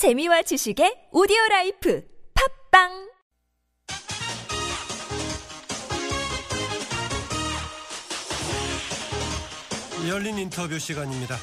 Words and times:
재미와 0.00 0.40
지식의 0.40 1.10
오디오 1.12 1.36
라이프 1.50 2.02
팟빵 2.70 2.88
열린 10.08 10.38
인터뷰 10.38 10.78
시간입니다. 10.78 11.36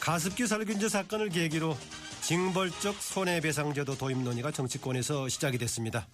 가습기 0.00 0.48
살균제 0.48 0.88
사건을 0.88 1.28
계기로 1.28 1.76
징벌적 2.22 2.96
손해배상제도 2.96 3.96
도입 3.96 4.18
논의가 4.24 4.50
정치권에서 4.50 5.28
시작이 5.28 5.56
됐습니다. 5.58 6.08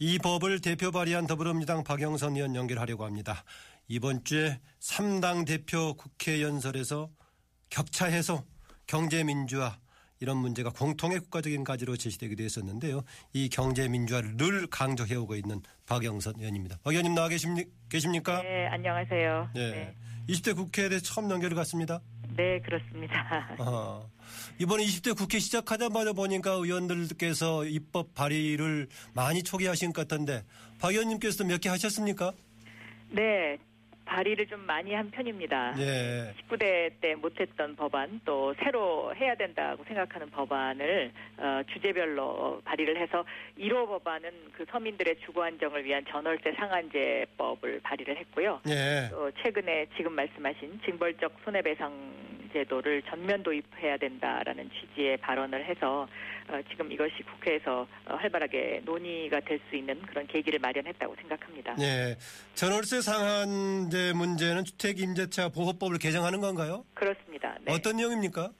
이 0.00 0.18
법을 0.18 0.60
대표 0.60 0.90
발의한 0.90 1.28
더불어민주당 1.28 1.84
박영선 1.84 2.34
의원 2.34 2.56
연결하려고 2.56 3.04
합니다. 3.04 3.44
이번 3.86 4.24
주에 4.24 4.58
3당 4.80 5.46
대표 5.46 5.94
국회 5.94 6.42
연설에서 6.42 7.10
격차 7.70 8.06
해소, 8.06 8.42
경제 8.88 9.22
민주화 9.22 9.78
이런 10.20 10.38
문제가 10.38 10.70
공통의 10.70 11.20
국가적인 11.20 11.64
가지로 11.64 11.96
제시되기도 11.96 12.42
했었는데요. 12.42 13.02
이 13.32 13.48
경제 13.48 13.86
민주화를 13.88 14.36
늘 14.36 14.66
강조해오고 14.68 15.36
있는 15.36 15.60
박영선 15.86 16.34
의원입니다. 16.38 16.78
박 16.82 16.90
의원님 16.92 17.14
나와 17.14 17.28
계십니, 17.28 17.64
계십니까? 17.88 18.42
네, 18.42 18.66
안녕하세요. 18.68 19.50
네. 19.54 19.70
네, 19.70 19.94
20대 20.28 20.56
국회에 20.56 20.88
대해 20.88 21.00
처음 21.00 21.30
연결을 21.30 21.54
갔습니다. 21.56 22.00
네, 22.36 22.60
그렇습니다. 22.60 23.56
어, 23.60 24.10
이번에 24.58 24.84
20대 24.84 25.16
국회 25.16 25.38
시작하자마자 25.38 26.12
보니까 26.12 26.52
의원들께서 26.52 27.64
입법 27.66 28.14
발의를 28.14 28.88
많이 29.14 29.42
초기하신 29.42 29.92
것 29.92 30.08
같던데 30.08 30.44
박 30.78 30.90
의원님께서도 30.92 31.44
몇 31.44 31.60
개 31.60 31.68
하셨습니까? 31.68 32.32
네, 33.10 33.56
발의를 34.06 34.46
좀 34.46 34.60
많이 34.60 34.94
한 34.94 35.10
편입니다. 35.10 35.74
예. 35.78 36.32
19대 36.48 36.92
때 37.00 37.14
못했던 37.16 37.76
법안 37.76 38.20
또 38.24 38.54
새로 38.62 39.14
해야 39.14 39.34
된다고 39.34 39.84
생각하는 39.84 40.30
법안을 40.30 41.12
어, 41.36 41.60
주제별로 41.72 42.62
발의를 42.64 42.96
해서 42.96 43.24
1호 43.58 43.86
법안은 43.86 44.30
그 44.52 44.64
서민들의 44.70 45.16
주거 45.24 45.42
안정을 45.42 45.84
위한 45.84 46.04
전월세 46.08 46.52
상한제법을 46.52 47.80
발의를 47.82 48.16
했고요. 48.18 48.60
예. 48.68 49.08
또 49.10 49.30
최근에 49.42 49.86
지금 49.96 50.12
말씀하신 50.12 50.80
징벌적 50.84 51.36
손해배상 51.44 51.92
제도를 52.56 53.02
전면 53.02 53.42
도입해야 53.42 53.98
된다라는 53.98 54.70
취지의 54.70 55.18
발언을 55.18 55.64
해서 55.66 56.08
어, 56.48 56.60
지금 56.70 56.90
이것이 56.90 57.22
국회에서 57.22 57.86
어, 58.06 58.14
활발하게 58.14 58.82
논의가 58.84 59.40
될 59.40 59.56
수 59.68 59.74
있는 59.74 60.00
그런 60.02 60.26
계기를 60.26 60.58
마련했다고 60.60 61.16
생각합니다. 61.16 61.74
예. 61.80 62.16
전월세 62.54 63.00
상한제 63.00 64.12
문제는 64.14 64.64
주택 64.64 65.00
임대차 65.00 65.48
보호법을 65.48 65.98
개정하는 65.98 66.40
건가요? 66.40 66.84
그렇습니다. 66.94 67.56
네. 67.62 67.72
어떤 67.72 67.96
내용입니까? 67.96 68.50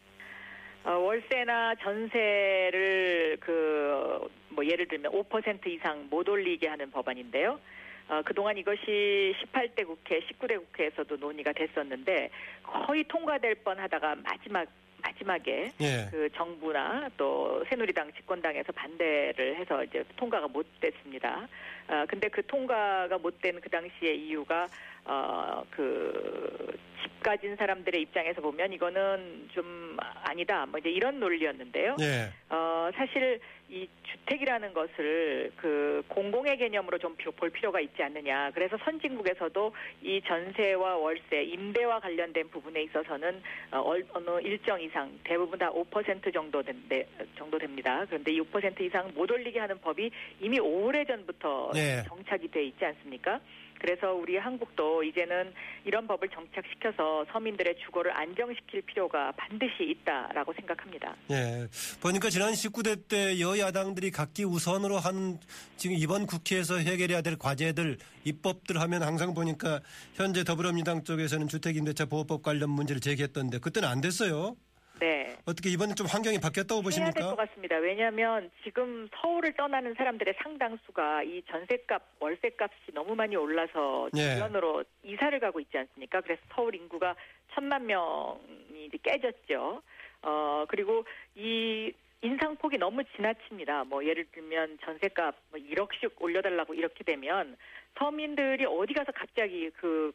어, 0.84 0.91
월세나 0.91 1.75
전세를 1.77 3.36
그 3.41 4.28
뭐 4.56 4.64
예를 4.66 4.88
들면 4.88 5.12
5% 5.12 5.66
이상 5.66 6.08
못 6.08 6.28
올리게 6.28 6.66
하는 6.66 6.91
법안인데요. 6.91 7.60
어, 8.08 8.22
그동안 8.24 8.56
이것이 8.56 9.34
18대 9.52 9.84
국회, 9.86 10.20
19대 10.20 10.56
국회에서도 10.58 11.16
논의가 11.16 11.52
됐었는데 11.52 12.30
거의 12.62 13.04
통과될 13.04 13.56
뻔하다가 13.56 14.16
마지막 14.16 14.68
마지막에 15.02 15.70
예. 15.80 16.08
그 16.10 16.28
정부나 16.34 17.08
또 17.16 17.64
새누리당 17.68 18.12
집권당에서 18.14 18.72
반대를 18.72 19.56
해서 19.56 19.84
이제 19.84 20.02
통과가 20.16 20.48
못 20.48 20.66
됐습니다. 20.80 21.46
아 21.86 22.06
근데 22.08 22.28
그 22.28 22.44
통과가 22.46 23.18
못 23.18 23.40
된 23.40 23.60
그 23.60 23.68
당시의 23.70 24.18
이유가 24.26 24.66
어그집 25.06 27.22
가진 27.22 27.56
사람들의 27.56 28.00
입장에서 28.02 28.40
보면 28.40 28.72
이거는 28.72 29.48
좀 29.52 29.96
아니다 30.22 30.66
뭐 30.66 30.78
이제 30.78 30.88
이런 30.90 31.18
논리였는데요. 31.20 31.96
예. 32.00 32.30
어 32.48 32.90
사실 32.94 33.40
이 33.68 33.88
주택이라는 34.04 34.72
것을 34.72 35.50
그 35.56 36.02
공공의 36.08 36.56
개념으로 36.58 36.98
좀 36.98 37.16
볼 37.36 37.50
필요가 37.50 37.80
있지 37.80 38.02
않느냐. 38.02 38.50
그래서 38.54 38.76
선진국에서도 38.84 39.74
이 40.02 40.20
전세와 40.26 40.97
월세, 40.97 41.42
임대와 41.42 41.98
관련된 42.00 42.48
부분에 42.50 42.82
있어서는 42.84 43.42
어, 43.72 43.78
얼- 43.81 44.06
어느 44.12 44.41
일정 44.42 44.81
이상 44.81 45.10
대부분 45.25 45.58
다 45.58 45.70
5% 45.72 46.32
정도 46.32 46.62
된대, 46.62 47.06
정도 47.36 47.58
됩니다. 47.58 48.04
그런데 48.06 48.32
이5% 48.32 48.81
이상 48.82 49.10
못 49.14 49.31
올리게 49.31 49.58
하는 49.58 49.78
법이 49.81 50.10
이미 50.41 50.60
오래 50.60 51.04
전부터 51.04 51.72
네. 51.75 52.02
정착이 52.06 52.48
돼 52.48 52.64
있지 52.64 52.84
않습니까? 52.84 53.41
그래서 53.81 54.12
우리 54.12 54.37
한국도 54.37 55.03
이제는 55.03 55.53
이런 55.84 56.06
법을 56.06 56.28
정착시켜서 56.28 57.25
서민들의 57.32 57.76
주거를 57.84 58.12
안정시킬 58.12 58.82
필요가 58.82 59.32
반드시 59.32 59.84
있다라고 59.84 60.53
생각합니다. 60.54 61.14
예. 61.31 61.66
보니까 62.00 62.31
지난 62.31 62.53
19대 62.53 63.09
때 63.09 63.41
여야당들이 63.41 64.10
각기 64.10 64.44
우선으로 64.44 64.98
한 64.98 65.38
지금 65.76 65.97
이번 65.97 66.26
국회에서 66.26 66.78
해결해야 66.78 67.22
될 67.22 67.37
과제들 67.38 67.98
입법들 68.25 68.81
하면 68.81 69.03
항상 69.03 69.34
보니까 69.34 69.81
현재 70.14 70.43
더불어민주당 70.44 71.04
쪽에서는 71.04 71.48
주택임대차 71.48 72.06
보호법 72.06 72.43
관련 72.43 72.70
문제를 72.70 73.00
제기했던데 73.00 73.58
그때는 73.58 73.88
안 73.88 74.00
됐어요. 74.00 74.56
네. 74.98 75.36
어떻게 75.44 75.68
이번엔 75.70 75.94
좀 75.94 76.06
환경이 76.06 76.38
바뀌었다고 76.40 76.80
해야 76.80 77.10
될것 77.12 77.14
보십니까? 77.14 77.34
같습니다. 77.36 77.76
왜냐하면 77.76 78.50
지금 78.64 79.08
서울을 79.20 79.52
떠나는 79.54 79.94
사람들의 79.94 80.34
상당수가 80.42 81.24
이 81.24 81.42
전세값, 81.50 82.02
월세값이 82.20 82.92
너무 82.94 83.14
많이 83.14 83.36
올라서 83.36 84.10
예. 84.16 84.34
주변으로 84.34 84.84
이사를 85.04 85.38
가고 85.38 85.60
있지 85.60 85.76
않습니까? 85.76 86.20
그래서 86.22 86.40
서울 86.54 86.74
인구가 86.74 87.14
천만 87.54 87.86
명이 87.86 88.86
이제 88.86 88.98
깨졌죠. 89.02 89.82
어 90.22 90.64
그리고 90.68 91.04
이 91.34 91.92
인상폭이 92.22 92.78
너무 92.78 93.04
지나칩니다. 93.16 93.84
뭐 93.84 94.04
예를 94.04 94.26
들면 94.32 94.78
전세값 94.84 95.34
뭐 95.50 95.60
1억씩 95.60 96.20
올려달라고 96.20 96.74
이렇게 96.74 97.04
되면 97.04 97.56
서민들이 97.98 98.64
어디 98.64 98.94
가서 98.94 99.12
갑자기 99.12 99.70
그 99.76 100.12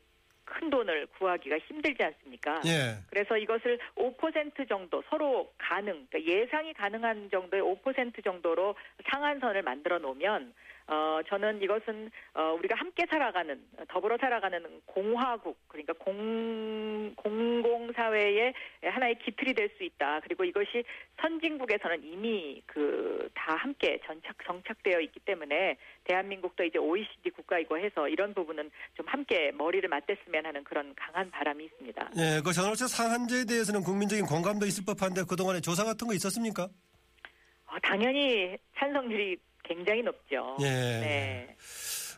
큰 0.51 0.69
돈을 0.69 1.07
구하기가 1.17 1.57
힘들지 1.59 2.03
않습니까? 2.03 2.62
예. 2.66 2.97
그래서 3.09 3.38
이것을 3.38 3.79
5% 3.95 4.67
정도 4.67 5.01
서로 5.09 5.51
가능, 5.57 6.06
그러니까 6.09 6.22
예상이 6.23 6.73
가능한 6.73 7.29
정도의 7.31 7.63
5% 7.63 8.23
정도로 8.23 8.75
상한선을 9.09 9.61
만들어 9.63 10.00
놓으면 10.00 10.53
어 10.94 11.22
저는 11.28 11.62
이것은 11.62 12.12
어 12.34 12.53
우리가 12.59 12.75
함께 12.75 13.06
살아가는 13.09 13.59
더불어 13.88 14.18
살아가는 14.19 14.62
공화국 14.85 15.57
그러니까 15.68 15.94
공 15.94 17.13
공공 17.16 17.94
사회의 17.94 18.53
하나의 18.84 19.18
기틀이 19.19 19.53
될 19.53 19.72
수 19.78 19.84
있다. 19.84 20.19
그리고 20.22 20.44
이것이 20.44 20.84
선진국에서는 21.22 22.03
이미 22.03 22.62
그 22.66 23.29
다 23.34 23.56
함께 23.56 24.00
전착 24.06 24.35
정착되어 24.46 25.00
있기 25.02 25.19
때문에 25.22 25.78
대한민국도 26.03 26.63
이제 26.63 26.78
OECD 26.78 27.29
국가이고 27.31 27.78
해서 27.78 28.08
이런 28.08 28.34
부분은 28.34 28.69
좀 28.96 29.08
함께 29.08 29.52
머리를 29.52 29.88
맞댔으면 29.88 30.46
하는 30.46 30.63
그런 30.63 30.94
강한 30.96 31.29
바람이 31.31 31.66
있습니다. 31.66 32.12
예. 32.18 32.41
그 32.44 32.52
전월세 32.53 32.88
상한제에 32.88 33.46
대해서는 33.46 33.81
국민적인 33.81 34.25
공감도 34.25 34.66
있을 34.66 34.84
법한데 34.85 35.23
그동안에 35.29 35.62
조사 35.62 35.84
같은 35.84 36.08
거 36.08 36.13
있었습니까? 36.13 36.63
어, 36.63 37.79
당연히 37.81 38.58
찬성률이 38.78 39.38
굉장히 39.73 40.01
높죠. 40.03 40.57
예. 40.61 40.65
네. 40.65 41.55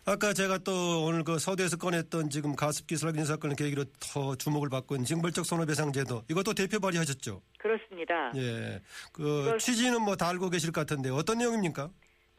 아까 0.06 0.34
제가 0.34 0.58
또 0.58 1.06
오늘 1.06 1.24
그 1.24 1.40
서두에서 1.40 1.78
꺼냈던 1.78 2.30
지금 2.30 2.56
가습기 2.58 2.98
살균 2.98 3.24
사건을 3.24 3.56
계기로 3.56 3.86
더 4.02 4.36
주목을 4.36 4.68
받고 4.70 4.96
있는 4.96 5.06
징벌적 5.06 5.46
손해배상제도 5.46 6.24
이것도 6.30 6.54
대표 6.56 6.80
발의하셨죠? 6.80 7.42
그렇습니다. 7.58 8.32
예. 8.36 8.82
그 9.14 9.58
취지는 9.60 10.02
뭐 10.02 10.16
다 10.18 10.28
알고 10.30 10.50
계실 10.50 10.72
것 10.74 10.82
같은데 10.82 11.10
어떤 11.10 11.38
내용입니까? 11.38 11.90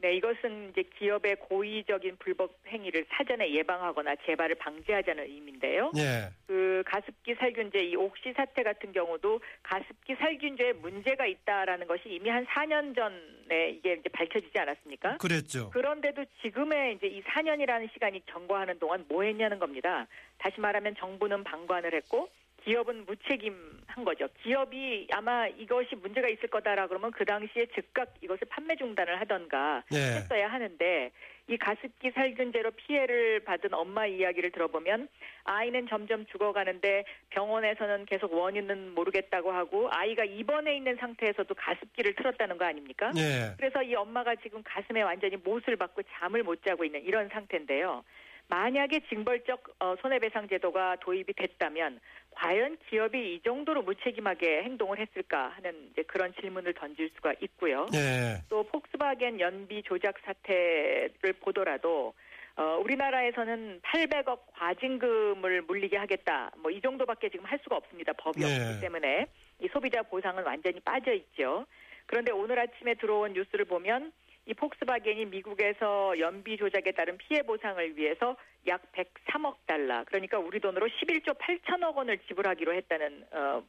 네, 0.05 0.17
이것은 0.17 0.69
이제 0.69 0.83
기업의 0.99 1.37
고의적인 1.37 2.17
불법 2.19 2.53
행위를 2.67 3.07
사전에 3.09 3.51
예방하거나 3.51 4.13
재발을 4.27 4.53
방지하자는 4.53 5.23
의미인데요. 5.23 5.91
예. 5.97 6.29
그 6.45 6.83
가습기 6.85 7.33
살균제 7.33 7.79
이 7.85 7.95
옥시 7.95 8.33
사태 8.33 8.61
같은 8.61 8.91
경우도 8.91 9.39
가습기 9.63 10.13
살균제에 10.13 10.73
문제가 10.73 11.25
있다라는 11.25 11.87
것이 11.87 12.03
이미 12.05 12.29
한 12.29 12.45
4년 12.45 12.95
전에 12.95 13.71
이게 13.71 13.93
이제 13.93 14.07
밝혀지지 14.09 14.59
않았습니까? 14.59 15.17
그랬죠. 15.17 15.71
그런데도 15.71 16.23
지금의 16.43 16.97
이제 16.97 17.07
이 17.07 17.23
4년이라는 17.23 17.91
시간이 17.93 18.27
경과하는 18.27 18.77
동안 18.77 19.05
뭐 19.07 19.23
했냐는 19.23 19.57
겁니다. 19.57 20.05
다시 20.37 20.61
말하면 20.61 20.93
정부는 20.99 21.43
방관을 21.43 21.95
했고 21.95 22.29
기업은 22.65 23.05
무책임한 23.05 24.03
거죠. 24.03 24.27
기업이 24.41 25.07
아마 25.11 25.47
이것이 25.47 25.95
문제가 25.95 26.27
있을 26.27 26.49
거다라 26.49 26.87
그러면 26.87 27.11
그 27.11 27.23
당시에 27.23 27.67
즉각 27.75 28.15
이것을 28.21 28.47
판매 28.49 28.75
중단을 28.75 29.21
하던가 29.21 29.83
예. 29.93 30.17
했어야 30.17 30.51
하는데 30.51 31.11
이 31.47 31.57
가습기 31.57 32.09
살균제로 32.11 32.71
피해를 32.71 33.41
받은 33.41 33.71
엄마 33.75 34.07
이야기를 34.07 34.51
들어보면 34.51 35.07
아이는 35.43 35.87
점점 35.87 36.25
죽어가는데 36.25 37.05
병원에서는 37.29 38.05
계속 38.05 38.33
원인은 38.33 38.95
모르겠다고 38.95 39.51
하고 39.51 39.87
아이가 39.91 40.25
입원해 40.25 40.75
있는 40.75 40.95
상태에서도 40.95 41.53
가습기를 41.53 42.15
틀었다는 42.15 42.57
거 42.57 42.65
아닙니까? 42.65 43.11
예. 43.15 43.53
그래서 43.57 43.83
이 43.83 43.93
엄마가 43.93 44.35
지금 44.37 44.63
가슴에 44.63 45.03
완전히 45.03 45.35
못을 45.37 45.75
받고 45.75 46.01
잠을 46.17 46.41
못 46.41 46.63
자고 46.63 46.83
있는 46.83 47.03
이런 47.03 47.29
상태인데요. 47.29 48.03
만약에 48.47 49.01
징벌적 49.09 49.75
어, 49.79 49.95
손해배상 50.01 50.47
제도가 50.47 50.97
도입이 51.01 51.33
됐다면 51.35 51.99
과연 52.35 52.77
기업이 52.89 53.35
이 53.35 53.41
정도로 53.43 53.81
무책임하게 53.83 54.63
행동을 54.63 54.99
했을까 54.99 55.49
하는 55.55 55.89
이제 55.91 56.03
그런 56.03 56.33
질문을 56.39 56.73
던질 56.73 57.09
수가 57.15 57.33
있고요. 57.41 57.87
예. 57.93 58.41
또 58.49 58.63
폭스바겐 58.63 59.39
연비 59.39 59.83
조작 59.83 60.15
사태를 60.25 61.33
보더라도 61.41 62.13
어, 62.57 62.79
우리나라에서는 62.83 63.81
800억 63.81 64.39
과징금을 64.53 65.63
물리게 65.63 65.97
하겠다. 65.97 66.51
뭐 66.61 66.71
이 66.71 66.81
정도밖에 66.81 67.29
지금 67.29 67.45
할 67.45 67.59
수가 67.63 67.77
없습니다. 67.77 68.13
법이 68.13 68.39
네. 68.41 68.69
없기 68.69 68.81
때문에 68.81 69.27
이 69.61 69.67
소비자 69.71 70.03
보상은 70.03 70.43
완전히 70.43 70.79
빠져 70.81 71.13
있죠. 71.13 71.65
그런데 72.05 72.31
오늘 72.31 72.59
아침에 72.59 72.95
들어온 72.95 73.33
뉴스를 73.33 73.65
보면 73.65 74.11
이 74.47 74.53
폭스바겐이 74.53 75.25
미국에서 75.25 76.17
연비 76.19 76.57
조작에 76.57 76.91
따른 76.95 77.17
피해 77.17 77.41
보상을 77.41 77.97
위해서 77.97 78.35
약 78.67 78.81
103억 78.91 79.55
달러, 79.65 80.03
그러니까 80.05 80.37
우리 80.37 80.59
돈으로 80.59 80.87
11조 80.87 81.37
8천억 81.37 81.95
원을 81.95 82.19
지불하기로 82.27 82.73
했다는 82.73 83.25
어, 83.31 83.63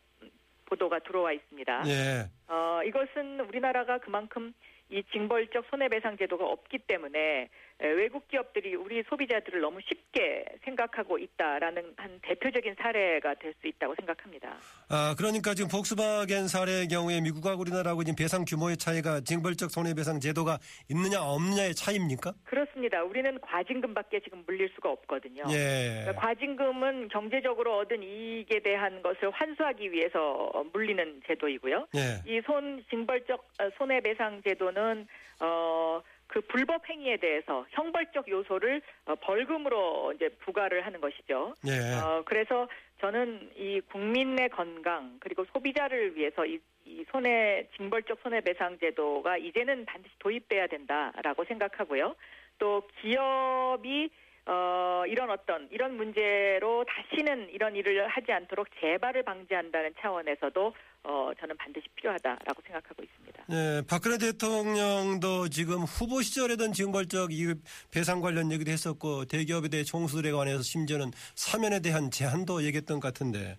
보도가 0.67 0.99
들어와 1.01 1.33
있습니다. 1.33 1.85
예. 1.87 2.31
어, 2.49 2.81
이것은 2.85 3.41
우리나라가 3.41 3.99
그만큼 3.99 4.53
이 4.89 5.03
징벌적 5.13 5.67
손해배상 5.71 6.17
제도가 6.17 6.47
없기 6.47 6.79
때문에 6.79 7.49
에, 7.76 7.76
외국 7.79 8.27
기업들이 8.29 8.75
우리 8.75 9.03
소비자들을 9.09 9.61
너무 9.61 9.81
쉽게 9.83 10.45
생각하고 10.65 11.19
있다라는 11.19 11.95
한 11.97 12.19
대표적인 12.23 12.75
사례가 12.79 13.35
될 13.35 13.57
수 13.61 13.67
있다고 13.69 13.95
생각합니다. 13.97 14.57
아, 14.89 15.15
그러니까 15.17 15.55
지금 15.55 15.69
폭스바겐 15.71 16.49
사례의 16.49 16.89
경우에 16.89 17.21
미국과 17.21 17.55
우리나라하고 17.57 18.05
지금 18.05 18.17
배상 18.17 18.45
규모의 18.45 18.77
차이가 18.77 19.21
징벌적 19.21 19.71
손해배상 19.71 20.21
제도가 20.21 20.59
있느냐 20.91 21.23
없느냐의 21.23 21.75
차이입니까? 21.75 22.33
그렇습니다. 22.45 23.03
우리는 23.03 23.39
과징금밖에 23.41 24.21
지금 24.21 24.43
물릴 24.47 24.71
수가 24.75 24.91
없거든요. 24.91 25.45
예. 25.51 26.03
그러니까 26.05 26.21
과징금은 26.21 27.09
경제적으로 27.09 27.79
얻은 27.79 28.03
이익에 28.03 28.61
대한 28.61 29.03
것을 29.03 29.31
환수하기 29.31 29.93
위해서 29.93 30.53
물리는 30.73 31.23
제도이고요. 31.27 31.89
예. 31.97 32.31
이손 32.31 32.85
징벌적 32.91 33.41
어, 33.61 33.71
손해배상 33.79 34.43
제도는 34.47 35.07
어. 35.41 36.03
그 36.27 36.41
불법 36.43 36.89
행위에 36.89 37.17
대해서 37.19 37.67
형벌적 37.71 38.29
요소를 38.29 38.83
어, 39.07 39.15
벌금으로 39.17 40.13
이제 40.15 40.29
부과를 40.41 40.85
하는 40.85 41.01
것이죠. 41.01 41.55
예. 41.67 41.95
어, 41.99 42.23
그래서 42.25 42.69
저는 43.01 43.51
이 43.57 43.81
국민의 43.93 44.49
건강 44.51 45.19
그리고 45.21 45.45
소비자를 45.53 46.17
위해서 46.17 46.45
이, 46.45 46.59
이 46.85 47.05
손해 47.11 47.69
징벌적 47.77 48.19
손해배상 48.23 48.79
제도가 48.79 49.39
이제는 49.39 49.85
반드시 49.85 50.15
도입돼야 50.19 50.67
된다라고 50.67 51.45
생각하고요. 51.45 52.17
또 52.59 52.83
기업이 53.01 54.11
어, 54.49 55.03
이런 55.09 55.29
어떤 55.31 55.69
이런 55.73 55.97
문제로 55.97 56.85
다시는 56.85 57.51
이런 57.51 57.75
일을 57.75 58.07
하지 58.07 58.31
않도록 58.31 58.69
재발을 58.81 59.25
방지한다는 59.25 59.93
차원에서도 60.01 60.75
어, 61.03 61.31
저는 61.41 61.57
반드시 61.57 61.87
필요하다라고 61.97 62.63
생각하고 62.65 63.03
있습니다. 63.03 63.45
예, 63.51 63.83
박근혜 63.89 64.19
대통령도 64.19 65.49
지금 65.49 65.83
후보 65.83 66.23
시절에던 66.23 66.73
징벌적 66.73 67.33
이 67.33 67.55
배상 67.91 68.21
관련 68.21 68.53
얘기도 68.53 68.71
했었고 68.71 69.25
대기업에 69.25 69.69
대해 69.69 69.83
총수들에 69.83 70.31
관해서 70.31 70.63
심지어는 70.63 71.11
사면에 71.35 71.81
대한 71.81 72.11
제한도 72.11 72.63
얘기했던 72.63 73.01
것 73.01 73.09
같은데. 73.09 73.59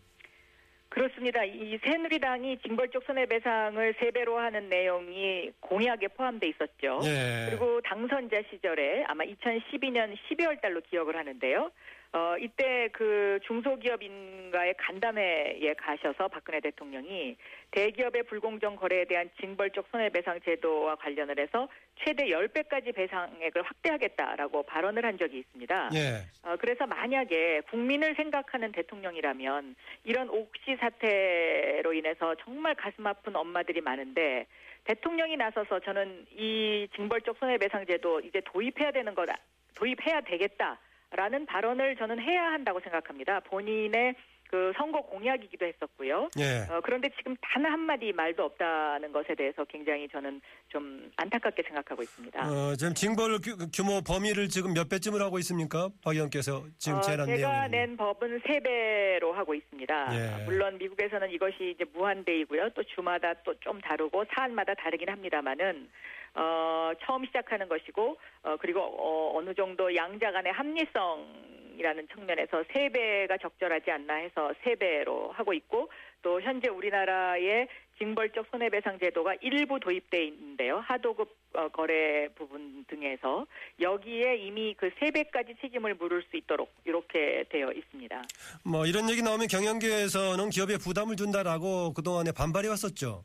그렇습니다. 0.97 1.43
이 1.43 1.77
새누리당이 1.83 2.57
징벌적 2.65 3.03
손해배상을 3.05 3.95
세 3.99 4.09
배로 4.09 4.39
하는 4.39 4.67
내용이 4.67 5.51
공약에 5.59 6.07
포함돼 6.07 6.47
있었죠. 6.49 7.01
예. 7.03 7.45
그리고 7.49 7.79
당선자 7.81 8.41
시절에 8.49 9.03
아마 9.05 9.23
2012년 9.23 10.15
12월 10.27 10.59
달로 10.59 10.81
기억을 10.81 11.15
하는데요. 11.15 11.69
어, 12.13 12.35
이때 12.39 12.89
그 12.93 13.39
중소기업인가의 13.45 14.75
간담회에 14.77 15.73
가셔서 15.77 16.27
박근혜 16.29 16.59
대통령이 16.59 17.35
대기업의 17.71 18.23
불공정 18.23 18.75
거래에 18.77 19.05
대한 19.05 19.29
징벌적 19.39 19.87
손해배상 19.91 20.39
제도와 20.41 20.95
관련을 20.95 21.39
해서 21.39 21.67
최대 21.99 22.27
10배까지 22.27 22.95
배상액을 22.95 23.61
확대하겠다라고 23.61 24.63
발언을 24.63 25.05
한 25.05 25.17
적이 25.17 25.39
있습니다. 25.39 25.89
예. 25.95 26.23
어, 26.43 26.55
그래서 26.57 26.87
만약에 26.87 27.61
국민을 27.69 28.15
생각하는 28.15 28.71
대통령이라면 28.71 29.75
이런 30.05 30.29
옥시 30.29 30.77
사태로 30.79 31.93
인해서 31.93 32.35
정말 32.35 32.75
가슴 32.75 33.05
아픈 33.05 33.35
엄마들이 33.35 33.81
많은데 33.81 34.45
대통령이 34.85 35.35
나서서 35.35 35.81
저는 35.81 36.25
이 36.31 36.87
징벌적 36.95 37.37
손해배상 37.37 37.85
제도 37.85 38.21
이제 38.21 38.41
도입해야 38.45 38.91
되는 38.91 39.13
거다. 39.13 39.37
도입해야 39.75 40.21
되겠다 40.21 40.79
라는 41.11 41.45
발언을 41.45 41.95
저는 41.95 42.19
해야 42.19 42.51
한다고 42.51 42.79
생각합니다. 42.81 43.39
본인의 43.41 44.15
그 44.49 44.71
선거 44.77 45.01
공약이기도 45.01 45.65
했었고요. 45.65 46.29
예. 46.39 46.65
어, 46.71 46.79
그런데 46.81 47.09
지금 47.17 47.35
단 47.41 47.65
한 47.65 47.79
마디 47.81 48.13
말도 48.13 48.43
없다는 48.45 49.11
것에 49.11 49.35
대해서 49.35 49.65
굉장히 49.65 50.07
저는 50.07 50.39
좀 50.69 51.11
안타깝게 51.17 51.63
생각하고 51.63 52.01
있습니다. 52.01 52.39
어, 52.49 52.73
지금 52.77 52.93
징벌 52.93 53.39
규, 53.43 53.57
규모 53.73 53.99
범위를 54.01 54.47
지금 54.47 54.73
몇 54.73 54.87
배쯤을 54.87 55.21
하고 55.21 55.37
있습니까? 55.39 55.89
박 56.01 56.13
의원께서 56.13 56.63
지금 56.77 56.99
어, 56.99 57.01
제안 57.01 57.25
제가 57.25 57.67
내용이. 57.67 57.69
낸 57.71 57.97
법은 57.97 58.39
세 58.47 58.61
배로 58.61 59.33
하고 59.33 59.53
있습니다. 59.53 60.07
예. 60.13 60.45
물론 60.45 60.77
미국에서는 60.77 61.29
이것이 61.31 61.73
이제 61.75 61.83
무한대이고요. 61.93 62.69
또 62.69 62.83
주마다 62.83 63.33
또 63.43 63.53
좀 63.59 63.81
다르고 63.81 64.23
사안마다 64.33 64.73
다르긴 64.75 65.09
합니다만은 65.09 65.89
어, 66.37 66.91
처음 67.03 67.25
시작하는 67.25 67.67
것이고 67.67 68.17
어, 68.43 68.55
그리고 68.59 68.81
어, 68.81 69.37
어느 69.37 69.53
정도 69.55 69.93
양자 69.95 70.31
간의 70.31 70.53
합리성이라는 70.53 72.07
측면에서 72.13 72.63
세 72.71 72.89
배가 72.89 73.37
적절하지 73.37 73.89
않나 73.89 74.15
해서 74.15 74.53
세 74.63 74.75
배로 74.75 75.31
하고 75.31 75.53
있고 75.53 75.89
또 76.21 76.39
현재 76.41 76.69
우리나라의 76.69 77.67
징벌적 77.97 78.45
손해배상 78.51 78.99
제도가 78.99 79.33
일부 79.41 79.79
도입돼 79.79 80.25
있는데요. 80.25 80.77
하도급 80.85 81.35
어, 81.55 81.67
거래 81.69 82.27
부분 82.35 82.85
등에서 82.87 83.47
여기에 83.81 84.35
이미 84.37 84.75
그 84.75 84.91
세 84.99 85.09
배까지 85.11 85.55
책임을 85.61 85.95
물을 85.95 86.23
수 86.29 86.37
있도록 86.37 86.71
이렇게 86.85 87.43
되어 87.49 87.71
있습니다. 87.71 88.21
뭐 88.63 88.85
이런 88.85 89.09
얘기 89.09 89.21
나오면 89.23 89.47
경영계에서는 89.47 90.49
기업에 90.51 90.77
부담을 90.77 91.15
준다라고 91.15 91.93
그동안에 91.93 92.31
반발해 92.31 92.69
왔었죠. 92.69 93.23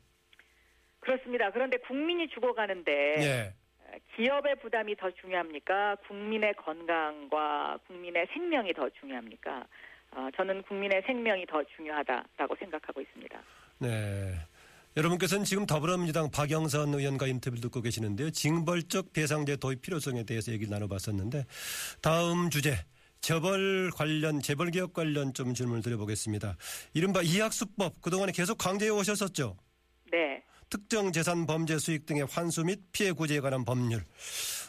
그렇습니다. 1.03 1.51
그런데 1.51 1.77
국민이 1.77 2.27
죽어가는데 2.29 2.91
예. 3.19 3.53
기업의 4.15 4.55
부담이 4.61 4.95
더 4.95 5.11
중요합니까? 5.11 5.97
국민의 6.07 6.53
건강과 6.55 7.79
국민의 7.87 8.27
생명이 8.33 8.73
더 8.73 8.89
중요합니까? 8.99 9.65
어, 10.11 10.29
저는 10.35 10.63
국민의 10.63 11.03
생명이 11.05 11.45
더 11.45 11.63
중요하다라고 11.75 12.55
생각하고 12.59 13.01
있습니다. 13.01 13.41
네. 13.79 14.33
여러분께서는 14.95 15.43
지금 15.43 15.65
더불어민주당 15.65 16.29
박영선 16.29 16.93
의원과 16.93 17.27
인터뷰를 17.27 17.61
듣고 17.61 17.81
계시는데요. 17.81 18.29
징벌적 18.29 19.11
배상제 19.11 19.55
도입 19.55 19.81
필요성에 19.81 20.23
대해서 20.23 20.51
얘기를 20.51 20.71
나눠봤었는데 20.71 21.45
다음 22.01 22.51
주제 22.51 22.75
재벌 23.19 23.89
관련 23.95 24.39
재벌 24.39 24.69
개혁 24.69 24.93
관련 24.93 25.33
좀 25.33 25.53
질문을 25.53 25.81
드려보겠습니다. 25.81 26.57
이른바 26.93 27.21
이학수법 27.23 28.01
그동안에 28.01 28.31
계속 28.33 28.57
강조해 28.57 28.91
오셨었죠. 28.91 29.57
네. 30.11 30.43
특정 30.69 31.11
재산 31.11 31.45
범죄 31.45 31.77
수익 31.77 32.05
등의 32.05 32.25
환수 32.29 32.63
및 32.65 32.79
피해 32.91 33.11
구제에 33.11 33.39
관한 33.39 33.65
법률 33.65 34.01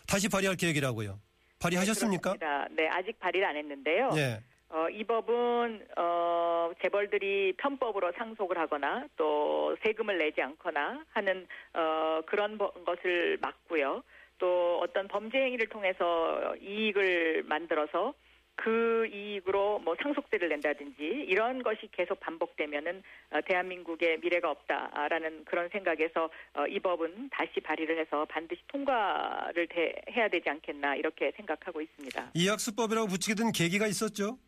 다시 0.07 0.29
발의할 0.29 0.57
계획이라고요. 0.57 1.19
발의하셨습니까? 1.61 2.35
그렇습니다. 2.35 2.69
네, 2.77 2.89
아직 2.89 3.19
발의를 3.19 3.49
안 3.49 3.57
했는데요. 3.57 4.11
예. 4.17 4.41
어, 4.69 4.89
이 4.91 5.05
법은 5.05 5.87
어, 5.97 6.71
재벌들이 6.83 7.55
편법으로 7.57 8.13
상속을 8.19 8.59
하거나 8.59 9.07
또 9.17 9.77
세금을 9.85 10.19
내지 10.19 10.43
않거나 10.43 11.05
하는 11.11 11.47
어, 11.75 12.21
그런 12.27 12.59
버- 12.59 12.73
것을 12.85 13.39
막고요. 13.41 14.03
또 14.39 14.81
어떤 14.83 15.07
범죄 15.07 15.39
행위를 15.39 15.69
통해서 15.69 16.55
이익을 16.61 17.45
만들어서 17.45 18.15
그 18.57 19.07
이익으로 19.13 19.81
뭐 19.81 19.97
상속세를 20.01 20.49
낸다든지 20.49 21.03
이런 21.29 21.63
것이 21.63 21.89
계속 21.93 22.21
반복되면은 22.21 23.03
어, 23.31 23.41
대한민국의 23.47 24.19
미래가 24.21 24.51
없다라는 24.51 25.45
그런 25.45 25.69
생각에서 25.71 26.31
어, 26.55 26.67
이 26.69 26.79
법은 26.79 27.31
다시 27.31 27.61
발의를 27.61 27.99
해서 27.99 28.25
반드시 28.27 28.63
통과를 28.69 29.67
돼- 29.69 29.95
해야 30.11 30.29
되지 30.29 30.49
않겠나 30.49 30.95
이렇게 30.97 31.33
생각하고 31.37 31.81
있습니다. 31.81 32.31
이학수법이라고 32.35 33.09
붙이게 33.09 33.35
된 33.35 33.51
계기가 33.53 33.87
있었죠. 33.87 34.39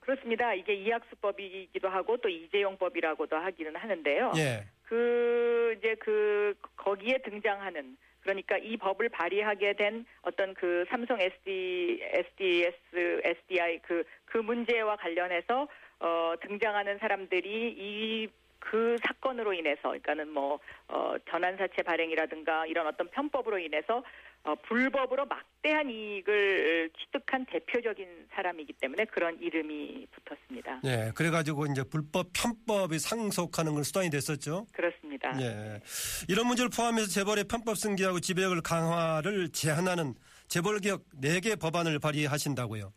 그렇습니다. 0.00 0.54
이게 0.54 0.74
이학수법이기도 0.74 1.88
하고 1.88 2.16
또 2.16 2.28
이재용법이라고도 2.28 3.36
하기는 3.36 3.76
하는데요. 3.76 4.32
예. 4.36 4.64
그 4.82 5.74
이제 5.78 5.94
그 5.96 6.54
거기에 6.76 7.18
등장하는 7.18 7.96
그러니까 8.28 8.58
이 8.58 8.76
법을 8.76 9.08
발의하게 9.08 9.72
된 9.72 10.04
어떤 10.20 10.52
그 10.52 10.84
삼성 10.90 11.18
SD, 11.18 12.00
SDS, 12.02 12.76
SDI 13.24 13.78
그 13.80 14.04
그 14.26 14.36
문제와 14.36 14.96
관련해서 14.96 15.68
어 16.00 16.34
등장하는 16.42 16.98
사람들이 16.98 17.74
이 17.78 18.28
그 18.60 18.96
사건으로 19.02 19.52
인해서 19.52 19.82
그러니까는 19.82 20.30
뭐 20.30 20.58
어, 20.88 21.14
전환사채 21.30 21.82
발행이라든가 21.82 22.66
이런 22.66 22.86
어떤 22.86 23.08
편법으로 23.08 23.58
인해서 23.58 24.02
어, 24.48 24.54
불법으로 24.66 25.26
막대한 25.26 25.90
이익을 25.90 26.90
취득한 26.98 27.44
대표적인 27.44 28.28
사람이기 28.32 28.72
때문에 28.80 29.04
그런 29.04 29.38
이름이 29.38 30.06
붙었습니다. 30.12 30.80
예, 30.84 31.12
그래가지고 31.14 31.66
이제 31.66 31.82
불법 31.82 32.28
편법이 32.32 32.98
상속하는 32.98 33.74
걸 33.74 33.84
수단이 33.84 34.08
됐었죠. 34.08 34.66
그렇습니다. 34.72 35.38
예, 35.42 35.80
이런 36.28 36.46
문제를 36.46 36.70
포함해서 36.74 37.08
재벌의 37.08 37.44
편법 37.44 37.76
승계하고 37.76 38.20
지배력을 38.20 38.58
강화를 38.62 39.50
제한하는 39.50 40.14
재벌개혁 40.48 41.02
4개 41.20 41.60
법안을 41.60 41.98
발의하신다고요. 41.98 42.90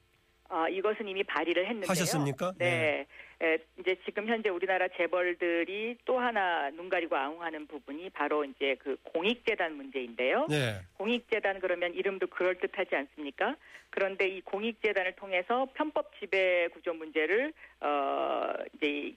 아, 0.48 0.70
이것은 0.70 1.08
이미 1.08 1.22
발의를 1.24 1.66
했는데요. 1.66 1.90
하셨습니까? 1.90 2.54
네. 2.58 3.06
에, 3.42 3.58
이제 3.80 3.96
지금 4.06 4.28
현재 4.28 4.50
우리나라 4.50 4.88
재벌들이 4.90 5.98
또 6.06 6.20
하나 6.20 6.70
눈 6.72 6.90
가리고 6.90 7.16
아웅하는 7.16 7.68
부분이 7.68 8.12
바로 8.12 8.46
이제 8.46 8.76
그 8.80 8.98
공익재단 9.04 9.76
문제인데요. 9.76 10.48
네. 10.50 10.82
공익재단 10.98 11.60
그러면 11.60 11.94
이름도 11.94 12.28
그럴듯하지 12.28 12.96
않습니까? 12.96 13.56
그런데 13.90 14.28
이 14.28 14.42
공익재단을 14.42 15.14
통해서 15.14 15.68
편법 15.74 16.18
지배 16.20 16.68
구조 16.70 16.94
문제를 16.94 17.52
어 17.82 18.54
이제 18.76 19.14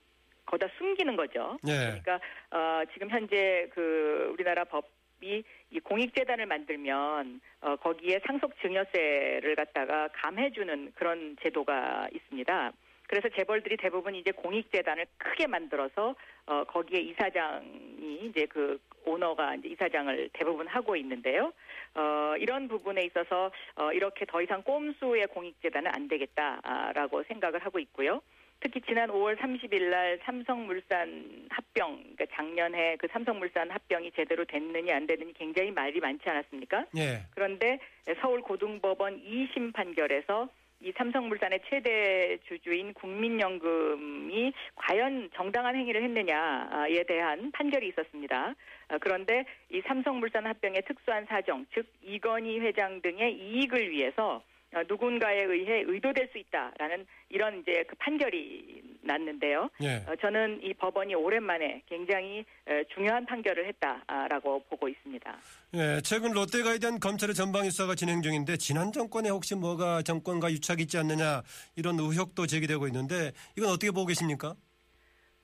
거다 0.46 0.68
숨기는 0.78 1.14
거죠. 1.16 1.58
네. 1.62 2.00
그러니까 2.02 2.20
어 2.50 2.82
지금 2.92 3.10
현재 3.10 3.68
그 3.74 4.30
우리나라 4.32 4.64
법 4.64 5.04
이 5.22 5.42
이 5.70 5.80
공익재단을 5.80 6.46
만들면 6.46 7.40
어 7.62 7.76
거기에 7.76 8.20
상속 8.26 8.52
증여세를 8.60 9.56
갖다가 9.56 10.08
감해주는 10.08 10.92
그런 10.94 11.36
제도가 11.42 12.08
있습니다. 12.12 12.72
그래서 13.08 13.28
재벌들이 13.36 13.76
대부분 13.76 14.14
이제 14.14 14.30
공익재단을 14.30 15.06
크게 15.18 15.46
만들어서 15.46 16.14
어 16.46 16.64
거기에 16.64 17.00
이사장이 17.00 18.26
이제 18.26 18.46
그 18.46 18.78
오너가 19.04 19.54
이제 19.56 19.68
이사장을 19.68 20.30
대부분 20.32 20.66
하고 20.66 20.96
있는데요. 20.96 21.52
어 21.94 22.34
이런 22.38 22.68
부분에 22.68 23.02
있어서 23.04 23.50
어 23.76 23.92
이렇게 23.92 24.24
더 24.24 24.40
이상 24.42 24.62
꼼수의 24.62 25.26
공익재단은 25.28 25.90
안 25.94 26.08
되겠다라고 26.08 27.22
생각을 27.24 27.64
하고 27.64 27.78
있고요. 27.78 28.20
특히 28.60 28.80
지난 28.86 29.10
5월 29.10 29.36
30일 29.36 29.90
날 29.90 30.18
삼성물산 30.24 31.48
합병, 31.50 32.02
그러니까 32.16 32.24
작년에 32.34 32.96
그 32.96 33.06
삼성물산 33.12 33.70
합병이 33.70 34.12
제대로 34.12 34.44
됐느냐 34.46 34.96
안 34.96 35.06
됐느냐 35.06 35.32
굉장히 35.36 35.70
말이 35.70 36.00
많지 36.00 36.26
않았습니까? 36.26 36.86
예. 36.96 37.26
그런데 37.34 37.78
서울 38.22 38.40
고등법원 38.40 39.22
2심 39.22 39.74
판결에서 39.74 40.48
이 40.84 40.92
삼성물산의 40.98 41.60
최대 41.70 42.36
주주인 42.46 42.92
국민연금이 42.92 44.52
과연 44.76 45.30
정당한 45.34 45.74
행위를 45.76 46.02
했느냐에 46.02 47.04
대한 47.04 47.50
판결이 47.52 47.88
있었습니다. 47.88 48.54
아, 48.88 48.98
그런데 48.98 49.46
이 49.70 49.80
삼성물산 49.86 50.46
합병의 50.46 50.82
특수한 50.82 51.24
사정, 51.24 51.64
즉 51.72 51.86
이건희 52.02 52.60
회장 52.60 53.00
등의 53.00 53.32
이익을 53.32 53.90
위해서 53.90 54.34
어, 54.36 54.53
누군가에 54.88 55.42
의해 55.44 55.84
의도될 55.86 56.28
수 56.32 56.38
있다라는 56.38 57.06
이런 57.28 57.60
이제 57.60 57.84
그 57.86 57.94
판결이 57.96 58.82
났는데요. 59.02 59.70
예. 59.82 59.96
어, 60.08 60.16
저는 60.20 60.60
이 60.62 60.74
법원이 60.74 61.14
오랜만에 61.14 61.82
굉장히 61.88 62.44
에, 62.66 62.84
중요한 62.94 63.24
판결을 63.26 63.66
했다라고 63.66 64.64
보고 64.68 64.88
있습니다. 64.88 65.36
예, 65.74 66.00
최근 66.02 66.32
롯데가에 66.32 66.78
대한 66.78 66.98
검찰의 66.98 67.34
전방 67.34 67.64
수사가 67.64 67.94
진행 67.94 68.22
중인데 68.22 68.56
지난 68.56 68.92
정권에 68.92 69.28
혹시 69.28 69.54
뭐가 69.54 70.02
정권과 70.02 70.50
유착이 70.50 70.82
있지 70.82 70.98
않느냐 70.98 71.42
이런 71.76 71.98
의혹도 71.98 72.46
제기되고 72.46 72.86
있는데 72.88 73.32
이건 73.56 73.70
어떻게 73.70 73.90
보고 73.90 74.06
계십니까? 74.06 74.54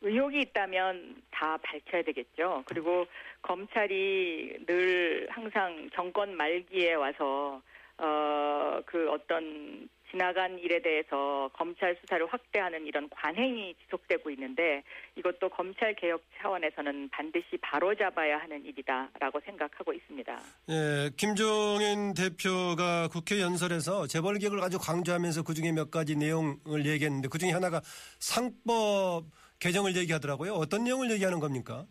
의혹이 0.03 0.41
있다면 0.41 1.23
다 1.31 1.59
밝혀야 1.59 2.03
되겠죠. 2.03 2.63
그리고 2.67 3.07
검찰이 3.43 4.65
늘 4.67 5.27
항상 5.31 5.91
정권 5.95 6.35
말기에 6.35 6.95
와서 6.95 7.61
어, 8.01 8.81
그 8.87 9.11
어떤 9.11 9.89
지나간 10.11 10.59
일에 10.59 10.83
대해서 10.83 11.49
검찰 11.53 11.97
수사를 12.01 12.27
확대하는 12.27 12.87
이런 12.87 13.09
관행이 13.11 13.75
지속되고 13.85 14.31
있는데 14.31 14.83
이것도 15.17 15.51
검찰 15.51 15.95
개혁 15.95 16.23
차원에서는 16.39 17.09
반드시 17.11 17.57
바로잡아야 17.61 18.39
하는 18.39 18.65
일이다라고 18.65 19.41
생각하고 19.45 19.93
있습니다. 19.93 20.41
예, 20.71 21.11
김종인 21.17 22.15
대표가 22.15 23.09
국회 23.09 23.41
연설에서 23.41 24.07
재벌 24.07 24.39
개혁을 24.39 24.61
아주 24.61 24.79
강조하면서 24.79 25.45
그중에 25.45 25.73
몇 25.73 25.91
가지 25.91 26.17
내용을 26.17 26.87
얘기했는데 26.87 27.29
그중에 27.29 27.53
하나가 27.53 27.81
상법 28.19 29.27
개정을 29.61 29.95
얘기하더라고요. 29.97 30.55
어떤 30.55 30.85
내용을 30.85 31.11
얘기하는 31.13 31.39
겁니까? 31.39 31.87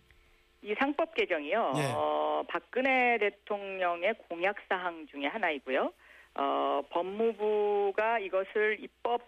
이 0.61 0.75
상법 0.77 1.13
개정이요. 1.13 1.73
예. 1.77 1.91
어, 1.95 2.43
박근혜 2.47 3.17
대통령의 3.17 4.15
공약 4.27 4.55
사항 4.67 5.07
중에 5.07 5.27
하나이고요. 5.27 5.93
어, 6.35 6.81
법무부가 6.89 8.19
이것을 8.19 8.77
입법 8.81 9.21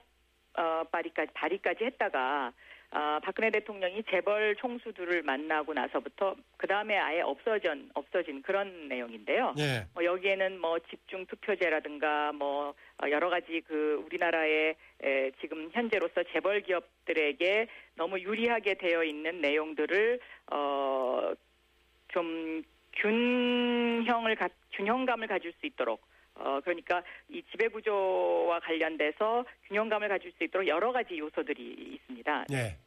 어, 0.57 0.83
발의까지 0.91 1.31
발의까지 1.33 1.85
했다가 1.85 2.51
아, 2.93 3.21
박근혜 3.23 3.50
대통령이 3.51 4.03
재벌 4.11 4.53
총수들을 4.57 5.23
만나고 5.23 5.73
나서부터 5.73 6.35
그 6.57 6.67
다음에 6.67 6.97
아예 6.97 7.21
없어진 7.21 7.89
없어진 7.93 8.41
그런 8.41 8.89
내용인데요. 8.89 9.55
예. 9.59 9.88
뭐 9.93 10.03
여기에는 10.03 10.59
뭐 10.59 10.77
집중 10.89 11.25
투표제라든가 11.25 12.33
뭐 12.33 12.73
어, 13.01 13.09
여러 13.09 13.29
가지 13.29 13.61
그 13.65 14.03
우리나라의 14.05 14.75
에, 15.03 15.31
지금 15.39 15.69
현재로서 15.71 16.23
재벌 16.33 16.61
기업들에게 16.61 17.67
너무 18.01 18.20
유리하게 18.20 18.75
되어 18.75 19.03
있는 19.03 19.41
내용들을 19.41 20.20
어 20.51 21.34
좀 22.12 22.63
균형을 23.01 24.36
가, 24.36 24.50
균형감을 24.74 25.27
가질 25.27 25.53
수 25.60 25.65
있도록 25.65 26.01
어 26.36 26.60
그러니까 26.63 27.03
이 27.29 27.41
지배 27.51 27.67
구조와 27.67 28.60
관련돼서 28.60 29.46
균형감을 29.67 30.08
가질 30.10 30.31
수 30.38 30.43
있도록 30.43 30.67
여러 30.67 30.91
가지 30.91 31.17
요소들이 31.17 31.96
있습니다. 31.96 32.46
예. 32.51 32.77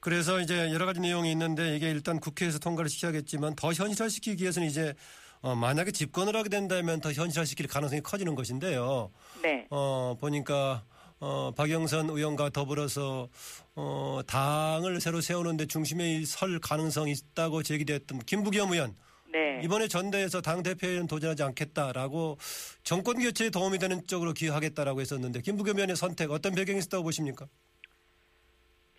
그래서 0.00 0.40
이제 0.40 0.70
여러 0.72 0.84
가지 0.84 1.00
내용이 1.00 1.30
있는데 1.32 1.76
이게 1.76 1.90
일단 1.90 2.20
국회에서 2.20 2.58
통과를 2.58 2.90
시켜야겠지만 2.90 3.54
더 3.56 3.72
현실화시키기 3.72 4.42
위해서는 4.42 4.68
이제 4.68 4.94
어, 5.40 5.54
만약에 5.54 5.92
집권을 5.92 6.36
하게 6.36 6.48
된다면 6.48 7.00
더 7.00 7.12
현실화시킬 7.12 7.68
가능성이 7.68 8.00
커지는 8.02 8.34
것인데요. 8.34 9.10
네. 9.42 9.66
어, 9.70 10.16
보니까 10.20 10.84
어, 11.26 11.50
박영선 11.56 12.10
의원과 12.10 12.50
더불어서 12.50 13.30
어, 13.74 14.20
당을 14.26 15.00
새로 15.00 15.22
세우는데 15.22 15.64
중심에 15.64 16.22
설 16.26 16.58
가능성이 16.58 17.12
있다고 17.12 17.62
제기됐던 17.62 18.18
김부겸 18.26 18.72
의원 18.72 18.94
네. 19.32 19.62
이번에 19.64 19.88
전대에서 19.88 20.42
당 20.42 20.62
대표에는 20.62 21.06
도전하지 21.06 21.42
않겠다라고 21.42 22.36
정권 22.82 23.20
교체에 23.20 23.48
도움이 23.48 23.78
되는 23.78 24.06
쪽으로 24.06 24.34
기여하겠다라고 24.34 25.00
했었는데 25.00 25.40
김부겸 25.40 25.76
의원의 25.76 25.96
선택 25.96 26.30
어떤 26.30 26.54
배경이 26.54 26.78
있었다고 26.78 27.02
보십니까? 27.04 27.46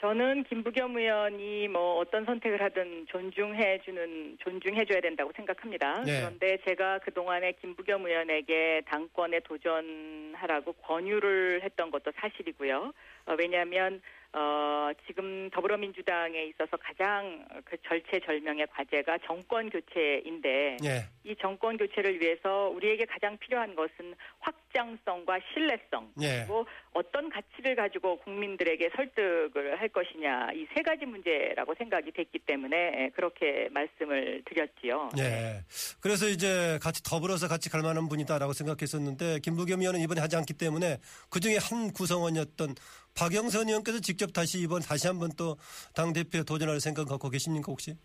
저는 0.02 0.44
김부겸 0.44 0.98
의원이 0.98 1.70
뭐 1.70 1.98
어떤 2.00 2.26
선택을 2.26 2.62
하든 2.62 3.08
존중해 3.08 3.82
주는 3.84 4.38
존중해 4.40 4.86
줘야 4.86 5.00
된다고 5.00 5.32
생각합니다. 5.36 6.04
네. 6.04 6.20
그런데 6.20 6.58
제가 6.68 7.00
그 7.00 7.14
동안에 7.14 7.54
김부겸 7.62 8.06
의원에게 8.06 8.82
당권에 8.88 9.40
도전하라고 9.42 10.74
권유를 10.74 11.62
했던 11.64 11.92
것도 11.92 12.12
사실이고요. 12.18 12.94
어, 13.28 13.36
왜냐하면 13.40 14.02
어, 14.34 14.92
지금 15.08 15.50
더불어민주당에 15.52 16.44
있어서 16.48 16.76
가장 16.76 17.46
그 17.64 17.78
절체절명의 17.88 18.68
과제가 18.68 19.20
정권 19.26 19.70
교체인데 19.70 20.78
예. 20.84 21.06
이 21.24 21.36
정권 21.38 21.78
교체를 21.78 22.20
위해서 22.20 22.68
우리에게 22.68 23.06
가장 23.06 23.38
필요한 23.38 23.76
것은 23.76 24.14
확 24.40 24.54
장성과 24.76 25.40
신뢰성 25.54 26.12
예. 26.22 26.40
그리고 26.46 26.66
어떤 26.94 27.30
가치를 27.30 27.76
가지고 27.76 28.18
국민들에게 28.20 28.90
설득을 28.96 29.80
할 29.80 29.88
것이냐 29.90 30.50
이 30.54 30.66
세 30.76 30.82
가지 30.82 31.06
문제라고 31.06 31.74
생각이 31.76 32.12
됐기 32.12 32.40
때문에 32.40 33.12
그렇게 33.16 33.70
말씀을 33.72 34.44
드렸지요. 34.46 35.10
예. 35.20 35.62
그래서 36.02 36.28
이제 36.28 36.78
같이 36.82 37.02
더불어서 37.02 37.48
같이 37.48 37.70
갈 37.70 37.82
만한 37.82 38.10
분이다라고 38.10 38.52
생각했었는데 38.54 39.40
김부겸 39.40 39.80
의원은 39.80 40.02
이번에 40.02 40.20
하지 40.22 40.36
않기 40.36 40.54
때문에 40.56 40.98
그 41.30 41.40
중에 41.40 41.58
한 41.58 41.92
구성원이었던 41.94 42.76
박영선 43.18 43.70
의원께서 43.70 44.00
직접 44.02 44.34
다시 44.34 44.60
이번 44.60 44.82
다시 44.82 45.08
한번 45.08 45.30
또 45.38 45.56
당 45.96 46.12
대표에 46.12 46.44
도전할 46.44 46.82
생각 46.82 47.08
갖고 47.08 47.30
계십니까 47.30 47.66
혹시? 47.72 47.96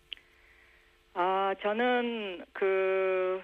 아 1.13 1.53
저는 1.61 2.45
그 2.53 3.41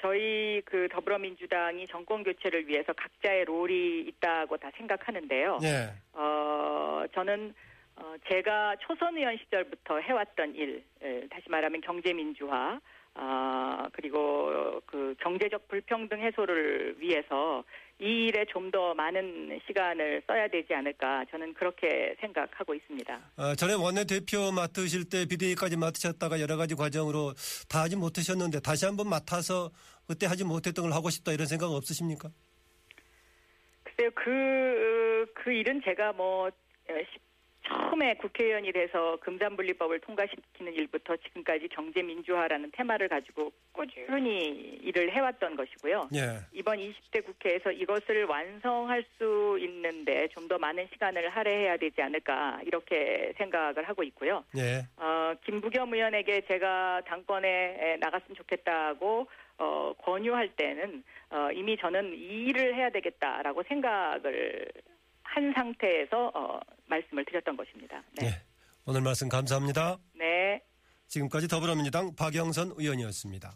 저희 0.00 0.62
그 0.64 0.88
더불어민주당이 0.90 1.86
정권 1.86 2.22
교체를 2.22 2.68
위해서 2.68 2.92
각자의 2.92 3.44
롤이 3.44 4.00
있다고 4.08 4.56
다 4.58 4.70
생각하는데요. 4.76 5.58
예. 5.62 5.92
어, 6.12 7.04
저는 7.14 7.54
어, 7.96 8.14
제가 8.28 8.76
초선 8.80 9.16
의원 9.16 9.36
시절부터 9.38 10.00
해왔던 10.00 10.54
일, 10.54 10.84
에, 11.02 11.26
다시 11.28 11.48
말하면 11.48 11.80
경제민주화, 11.80 12.78
아, 13.14 13.88
그리고 13.92 14.80
그 14.84 15.14
경제적 15.20 15.68
불평등 15.68 16.20
해소를 16.20 16.96
위해서 16.98 17.64
이 17.98 18.26
일에 18.28 18.44
좀 18.52 18.70
더 18.70 18.94
많은 18.94 19.60
시간을 19.66 20.22
써야 20.26 20.48
되지 20.48 20.74
않을까 20.74 21.24
저는 21.30 21.54
그렇게 21.54 22.14
생각하고 22.20 22.74
있습니다. 22.74 23.20
어, 23.36 23.54
전에 23.54 23.74
원내대표 23.74 24.50
맡으실 24.52 25.08
때 25.08 25.24
비대위까지 25.24 25.76
맡으셨다가 25.76 26.40
여러 26.40 26.56
가지 26.56 26.74
과정으로 26.74 27.32
다 27.68 27.82
하지 27.82 27.96
못하셨는데 27.96 28.60
다시 28.60 28.84
한번 28.86 29.08
맡아서 29.08 29.70
그때 30.06 30.26
하지 30.26 30.44
못했던 30.44 30.82
걸 30.84 30.92
하고 30.92 31.10
싶다 31.10 31.32
이런 31.32 31.46
생각 31.46 31.66
없으십니까? 31.70 32.28
글쎄요, 33.84 34.10
그, 34.14 35.26
그 35.34 35.52
일은 35.52 35.80
제가 35.84 36.12
뭐, 36.12 36.50
처음에 37.68 38.14
국회의원이 38.14 38.72
돼서 38.72 39.16
금산분리법을 39.20 40.00
통과시키는 40.00 40.72
일부터 40.74 41.16
지금까지 41.16 41.68
경제민주화라는 41.68 42.70
테마를 42.72 43.08
가지고 43.08 43.52
꾸준히 43.72 44.78
일을 44.82 45.12
해왔던 45.12 45.56
것이고요. 45.56 46.08
예. 46.14 46.38
이번 46.52 46.78
20대 46.78 47.24
국회에서 47.24 47.72
이것을 47.72 48.24
완성할 48.24 49.04
수 49.18 49.58
있는데 49.60 50.28
좀 50.28 50.46
더 50.46 50.58
많은 50.58 50.86
시간을 50.92 51.28
할애해야 51.30 51.76
되지 51.76 52.00
않을까 52.02 52.60
이렇게 52.64 53.32
생각을 53.36 53.88
하고 53.88 54.02
있고요. 54.04 54.44
예. 54.56 54.86
어, 54.96 55.34
김부겸 55.44 55.92
의원에게 55.92 56.42
제가 56.42 57.02
당권에 57.06 57.96
나갔으면 58.00 58.36
좋겠다고 58.36 59.26
어, 59.58 59.92
권유할 59.98 60.50
때는 60.50 61.02
어, 61.30 61.48
이미 61.52 61.76
저는 61.76 62.14
이 62.14 62.46
일을 62.46 62.74
해야 62.74 62.90
되겠다라고 62.90 63.62
생각을 63.64 64.68
한 65.22 65.52
상태에서 65.52 66.30
어, 66.34 66.60
말씀을 66.86 67.24
드렸던 67.24 67.56
것입니다. 67.56 68.02
네. 68.20 68.26
예. 68.26 68.42
오늘 68.84 69.00
말씀 69.00 69.28
감사합니다. 69.28 69.98
네. 70.14 70.62
지금까지 71.08 71.48
더불어민주당 71.48 72.14
박영선 72.14 72.74
의원이었습니다. 72.76 73.52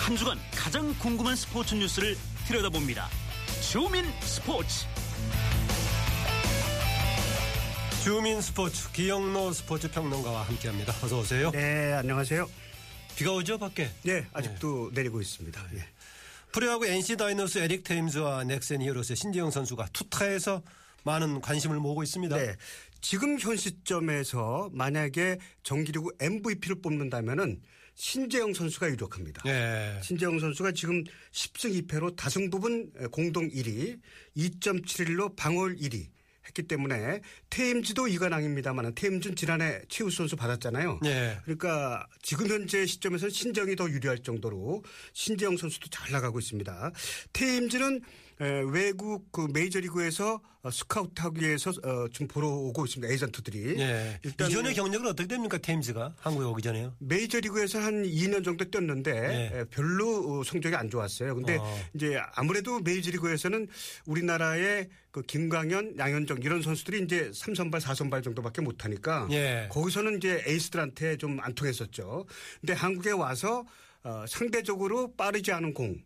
한 0.00 0.16
주간 0.16 0.38
가장 0.52 0.94
궁금한 0.98 1.36
스포츠 1.36 1.74
뉴스를 1.74 2.14
들여다봅니다. 2.46 3.08
주민 3.70 4.04
스포츠. 4.22 4.86
주민 8.02 8.40
스포츠 8.40 8.90
기영로 8.92 9.52
스포츠 9.52 9.90
평론가와 9.90 10.42
함께합니다. 10.44 10.92
어서 11.04 11.18
오세요. 11.18 11.50
네, 11.50 11.92
안녕하세요. 11.92 12.48
비가 13.16 13.32
오죠 13.32 13.58
밖에? 13.58 13.90
네, 14.02 14.24
아직도 14.32 14.92
내리고 14.94 15.20
있습니다. 15.20 15.60
예. 15.74 15.84
프로야구 16.52 16.86
NC 16.86 17.16
다이노스 17.16 17.58
에릭 17.58 17.84
테임즈와 17.84 18.44
넥센 18.44 18.80
히어로스의 18.82 19.16
신지영 19.16 19.50
선수가 19.50 19.88
투타에서 19.92 20.62
많은 21.04 21.40
관심을 21.40 21.78
모으고 21.78 22.02
있습니다. 22.02 22.36
네. 22.36 22.56
지금 23.00 23.38
현 23.38 23.56
시점에서 23.56 24.70
만약에 24.72 25.38
정기리그 25.62 26.10
MVP를 26.20 26.80
뽑는다면은 26.80 27.60
신재영 27.94 28.54
선수가 28.54 28.90
유력합니다. 28.90 29.42
예. 29.46 30.00
신재영 30.02 30.38
선수가 30.38 30.72
지금 30.72 31.02
10승 31.32 31.86
2패로 31.86 32.14
다승 32.16 32.48
부분 32.48 32.92
공동 33.10 33.48
1위, 33.48 33.98
2.71로 34.36 35.34
방어율 35.34 35.76
1위 35.76 36.06
했기 36.48 36.62
때문에 36.62 37.20
테임즈도 37.50 38.08
이관왕입니다만 38.08 38.94
테임즈는 38.94 39.36
지난해 39.36 39.80
최우 39.88 40.10
선수 40.10 40.36
받았잖아요. 40.36 41.00
예. 41.04 41.38
그러니까 41.44 42.06
지금 42.22 42.48
현재 42.48 42.86
시점에서는 42.86 43.30
신정이 43.30 43.76
더 43.76 43.88
유리할 43.88 44.18
정도로 44.18 44.82
신재영 45.12 45.56
선수도 45.56 45.88
잘 45.90 46.10
나가고 46.12 46.38
있습니다. 46.38 46.92
테임즈는 47.32 48.00
외국 48.40 49.32
그 49.32 49.48
메이저리그에서 49.52 50.40
어, 50.62 50.70
스카우트하기 50.70 51.40
위해서 51.40 51.70
어, 51.70 52.08
지금 52.12 52.26
보러 52.28 52.48
오고 52.48 52.84
있습니다. 52.84 53.10
에이전트들이. 53.12 53.80
예. 53.80 54.18
일단 54.24 54.50
이전의 54.50 54.74
경력은 54.74 55.06
어떻게 55.06 55.28
됩니까 55.28 55.56
테임즈가 55.58 56.16
한국에 56.18 56.44
오기 56.46 56.62
전에요? 56.62 56.94
메이저리그에서 56.98 57.78
한 57.78 58.02
2년 58.02 58.44
정도 58.44 58.64
뛰었는데 58.64 59.50
예. 59.54 59.64
별로 59.70 60.40
어, 60.40 60.44
성적이 60.44 60.74
안 60.76 60.90
좋았어요. 60.90 61.34
근데 61.36 61.56
어. 61.58 61.78
이제 61.94 62.20
아무래도 62.34 62.80
메이저리그에서는 62.80 63.68
우리나라의 64.06 64.88
그 65.12 65.22
김광현, 65.22 65.96
양현종 65.98 66.38
이런 66.42 66.60
선수들이 66.62 67.02
이제 67.04 67.30
3선발, 67.30 67.80
4선발 67.80 68.22
정도밖에 68.22 68.60
못 68.60 68.84
하니까 68.84 69.26
예. 69.30 69.68
거기서는 69.70 70.16
이제 70.18 70.42
에이스들한테 70.46 71.16
좀 71.16 71.38
안 71.40 71.54
통했었죠. 71.54 72.26
근데 72.60 72.72
한국에 72.72 73.10
와서 73.12 73.64
어, 74.02 74.24
상대적으로 74.28 75.14
빠르지 75.16 75.52
않은 75.52 75.72
공, 75.74 75.92
어, 75.92 75.96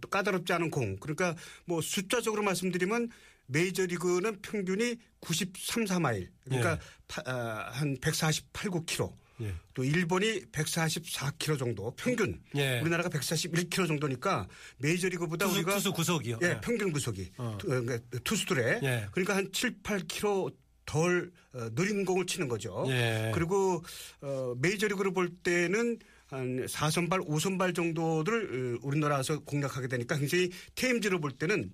또 0.00 0.08
까다롭지 0.08 0.52
않은 0.52 0.70
공. 0.70 0.96
그러니까 0.96 1.34
뭐 1.64 1.80
숫자적으로 1.80 2.42
말씀드리면 2.42 3.10
메이저리그는 3.46 4.40
평균이 4.42 4.96
93, 5.20 5.84
4마일. 5.84 6.28
그러니까 6.44 6.72
예. 6.72 6.78
파, 7.08 7.22
아, 7.26 7.70
한 7.72 7.96
148, 8.00 8.70
9km. 8.70 9.12
예. 9.42 9.54
또 9.74 9.84
일본이 9.84 10.42
144km 10.50 11.58
정도 11.58 11.94
평균. 11.96 12.40
예. 12.54 12.80
우리나라가 12.80 13.08
141km 13.10 13.86
정도니까 13.86 14.48
메이저리그보다 14.78 15.46
투수, 15.46 15.58
우리가 15.58 15.74
투수 15.74 15.92
구속이요. 15.92 16.38
예, 16.42 16.58
평균 16.62 16.90
구속이 16.90 17.32
어. 17.36 17.56
투, 17.60 17.66
어, 17.66 17.80
그러니까 17.82 17.98
투수들의 18.24 18.80
예. 18.82 19.06
그러니까 19.12 19.36
한 19.36 19.50
7, 19.52 19.82
8km 19.82 20.54
덜 20.86 21.32
어, 21.52 21.68
느린 21.74 22.04
공을 22.04 22.26
치는 22.26 22.48
거죠. 22.48 22.84
예. 22.88 23.32
그리고 23.34 23.84
어, 24.22 24.54
메이저리그를 24.58 25.12
볼 25.12 25.28
때는 25.42 25.98
한 26.26 26.66
4선발, 26.66 27.26
5선발 27.26 27.74
정도를 27.74 28.76
어, 28.76 28.80
우리나라에서 28.82 29.40
공략하게 29.40 29.88
되니까 29.88 30.16
굉장히 30.16 30.50
테임즈를 30.74 31.20
볼 31.20 31.32
때는 31.32 31.72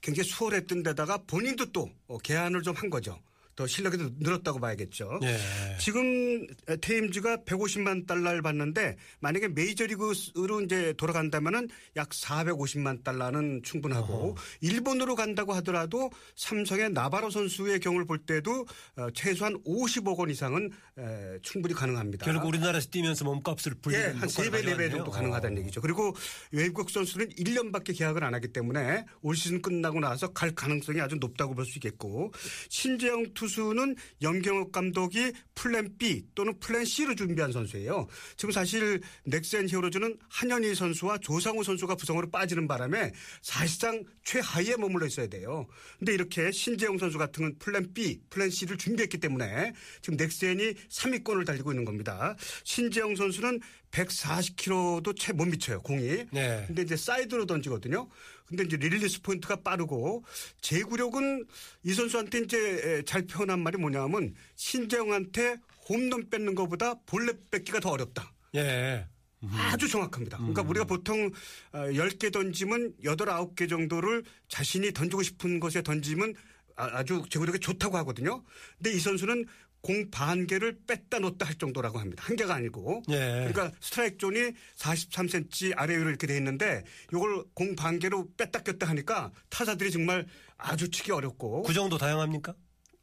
굉장히 0.00 0.28
수월했던 0.28 0.82
데다가 0.82 1.18
본인도 1.26 1.72
또 1.72 1.90
어, 2.06 2.18
개안을 2.18 2.62
좀 2.62 2.74
한 2.76 2.90
거죠. 2.90 3.20
더 3.56 3.66
실력이 3.66 3.96
더 3.96 4.10
늘었다고 4.18 4.60
봐야겠죠. 4.60 5.18
예. 5.22 5.38
지금 5.80 6.46
테임즈가 6.80 7.38
150만 7.38 8.06
달러를 8.06 8.42
받는데 8.42 8.96
만약에 9.20 9.48
메이저리그로 9.48 10.60
이제 10.62 10.92
돌아간다면은 10.98 11.68
약 11.96 12.10
450만 12.10 13.02
달러는 13.02 13.62
충분하고 13.64 14.36
일본으로 14.60 15.14
간다고 15.14 15.54
하더라도 15.54 16.10
삼성의 16.36 16.90
나바로 16.90 17.30
선수의 17.30 17.80
경우를 17.80 18.06
볼 18.06 18.18
때도 18.18 18.66
어, 18.96 19.08
최소한 19.14 19.54
50억 19.64 20.18
원 20.18 20.28
이상은 20.30 20.70
에, 20.98 21.38
충분히 21.42 21.74
가능합니다. 21.74 22.26
결국 22.26 22.48
우리나라에서 22.48 22.88
뛰면서 22.90 23.24
몸값을 23.24 23.72
예, 23.72 23.80
불리는 23.80 24.14
한 24.16 24.28
3배, 24.28 24.64
4배 24.64 24.90
정도 24.90 25.10
가능하다는 25.10 25.58
얘기죠. 25.62 25.80
그리고 25.80 26.14
외국 26.52 26.90
선수는 26.90 27.30
1년밖에 27.30 27.96
계약을 27.96 28.22
안 28.22 28.34
하기 28.34 28.48
때문에 28.48 29.04
올 29.22 29.34
시즌 29.34 29.62
끝나고 29.62 30.00
나서 30.00 30.28
갈 30.32 30.54
가능성이 30.54 31.00
아주 31.00 31.16
높다고 31.16 31.54
볼 31.54 31.66
수 31.66 31.78
있겠고 31.78 32.32
신재영 32.68 33.34
투수는 33.34 33.96
염경엽 34.22 34.72
감독이 34.72 35.32
플랜 35.54 35.96
B 35.98 36.24
또는 36.34 36.58
플랜 36.58 36.84
C로 36.84 37.14
준비한 37.14 37.52
선수예요. 37.52 38.06
지금 38.36 38.52
사실 38.52 39.00
넥센 39.24 39.68
히어로즈는 39.68 40.16
한현희 40.28 40.74
선수와 40.74 41.18
조상우 41.18 41.64
선수가 41.64 41.94
부상으로 41.96 42.30
빠지는 42.30 42.68
바람에 42.68 43.12
사실상 43.42 44.02
최하위에 44.24 44.76
머물러 44.76 45.06
있어야 45.06 45.26
돼요. 45.26 45.66
근데 45.98 46.12
이렇게 46.14 46.50
신재영 46.50 46.98
선수 46.98 47.18
같은 47.18 47.42
건 47.42 47.54
플랜 47.58 47.92
B, 47.92 48.20
플랜 48.30 48.50
C를 48.50 48.76
준비했기 48.76 49.18
때문에 49.18 49.72
지금 50.02 50.16
넥센이 50.16 50.74
3위권을 50.90 51.46
달리고 51.46 51.72
있는 51.72 51.84
겁니다. 51.84 52.36
신재영 52.64 53.16
선수는 53.16 53.60
140km도 53.96 55.16
채 55.18 55.32
못 55.32 55.46
미쳐요, 55.46 55.80
공이. 55.82 56.26
네. 56.30 56.64
근데 56.66 56.82
이제 56.82 56.96
사이드로 56.96 57.46
던지거든요. 57.46 58.08
근데 58.46 58.62
이제 58.64 58.76
릴리스 58.76 59.22
포인트가 59.22 59.56
빠르고 59.56 60.24
제구력은 60.60 61.44
이 61.82 61.92
선수한테 61.92 62.40
이제 62.40 63.02
잘 63.06 63.26
표현한 63.26 63.60
말이 63.60 63.76
뭐냐면 63.78 64.34
신재영한테 64.54 65.56
홈런 65.88 66.28
뺏는 66.30 66.54
것보다 66.54 66.94
볼넷 67.06 67.50
뺏기가 67.50 67.80
더 67.80 67.90
어렵다. 67.90 68.32
예. 68.54 69.06
아주 69.52 69.88
정확합니다. 69.88 70.38
그러니까 70.38 70.62
우리가 70.62 70.84
보통 70.86 71.30
10개 71.72 72.32
던지면 72.32 72.94
8, 73.04 73.16
9개 73.16 73.68
정도를 73.68 74.24
자신이 74.48 74.92
던지고 74.92 75.22
싶은 75.22 75.60
것에 75.60 75.82
던지면 75.82 76.34
아- 76.76 76.98
아주 76.98 77.22
제구력이 77.30 77.60
좋다고 77.60 77.96
하거든요. 77.98 78.42
근데 78.78 78.92
이 78.92 78.98
선수는 78.98 79.44
공 79.82 80.10
반 80.10 80.46
개를 80.46 80.78
뺐다 80.86 81.20
놓다 81.20 81.46
할 81.46 81.54
정도라고 81.54 81.98
합니다. 81.98 82.24
한 82.26 82.34
개가 82.36 82.54
아니고. 82.54 83.02
예. 83.10 83.48
그러니까 83.52 83.70
스트라이크 83.80 84.18
존이 84.18 84.52
43cm 84.76 85.74
아래 85.76 85.96
위로 85.96 86.08
이렇게 86.08 86.26
돼 86.26 86.36
있는데 86.36 86.82
이걸 87.12 87.44
공 87.54 87.76
반 87.76 87.98
개로 87.98 88.28
뺐다 88.36 88.62
꼈다 88.62 88.88
하니까 88.88 89.30
타자들이 89.50 89.90
정말 89.92 90.26
아주 90.56 90.90
치기 90.90 91.12
어렵고 91.12 91.62
구종도 91.62 91.98
다양합니까? 91.98 92.54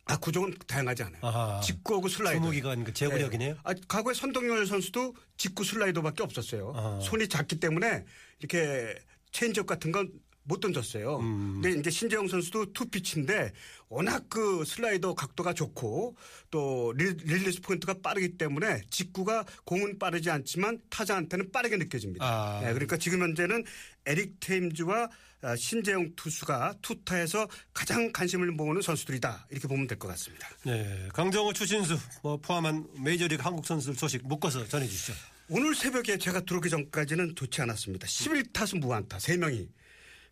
아, 0.06 0.18
구종은 0.18 0.56
다양하지 0.68 1.04
않아요. 1.04 1.22
아하. 1.22 1.62
직구하고 1.62 2.10
슬라이더. 2.10 2.42
주무기가 2.42 2.76
그 2.84 2.92
제구력이네요. 2.94 3.54
네. 3.54 3.60
아, 3.64 3.74
과거에 3.88 4.14
선동열 4.14 4.66
선수도 4.68 5.16
직구 5.38 5.64
슬라이더밖에 5.64 6.24
없었어요. 6.24 6.74
아. 6.76 7.00
손이 7.02 7.30
작기 7.30 7.60
때문에 7.62 8.04
이렇게 8.40 8.96
체인지업 9.32 9.66
같은 9.66 9.94
건 9.94 10.12
못 10.46 10.60
던졌어요. 10.60 11.20
음. 11.20 11.62
근데 11.62 11.80
이제 11.80 11.90
신재영 11.90 12.28
선수도 12.28 12.74
투피치인데 12.74 13.52
워낙 13.88 14.26
그 14.30 14.64
슬라이더 14.66 15.14
각도가 15.16 15.54
좋고 15.54 16.16
또 16.52 16.94
릴- 16.98 17.16
릴리스 17.24 17.62
포인트가 17.62 17.94
빠르기 18.02 18.38
때문에 18.38 18.82
직구가 18.90 19.46
공은 19.64 19.98
빠르지 20.00 20.30
않지만 20.30 20.80
타자한테는 20.90 21.52
빠르게 21.52 21.78
느껴집니다. 21.78 22.26
아. 22.26 22.60
네, 22.62 22.74
그러니까 22.74 22.98
지금 22.98 23.22
현재는 23.22 23.64
에릭 24.06 24.40
테임즈와 24.40 25.10
아, 25.46 25.58
신재영 25.58 26.14
투수가 26.16 26.76
투타에서 26.82 27.48
가장 27.74 28.10
관심을 28.14 28.52
모으는 28.52 28.82
선수들이다 28.82 29.48
이렇게 29.52 29.68
보면 29.68 29.88
될 29.88 30.00
것 30.00 30.08
같습니다. 30.10 30.48
예, 30.68 31.10
강정호 31.14 31.52
추신수 31.54 31.98
뭐 32.22 32.38
포함한 32.38 32.88
메이저리그 33.04 33.42
한국 33.44 33.66
선수들 33.66 33.96
소식 33.96 34.26
묶어서 34.26 34.66
전해주시죠. 34.68 35.14
오늘 35.50 35.76
새벽에 35.76 36.18
제가 36.18 36.40
들어오기 36.42 36.70
전까지는 36.70 37.36
좋지 37.36 37.62
않았습니다. 37.62 38.08
11타수 38.08 38.80
무안타 38.80 39.18
3명이. 39.18 39.68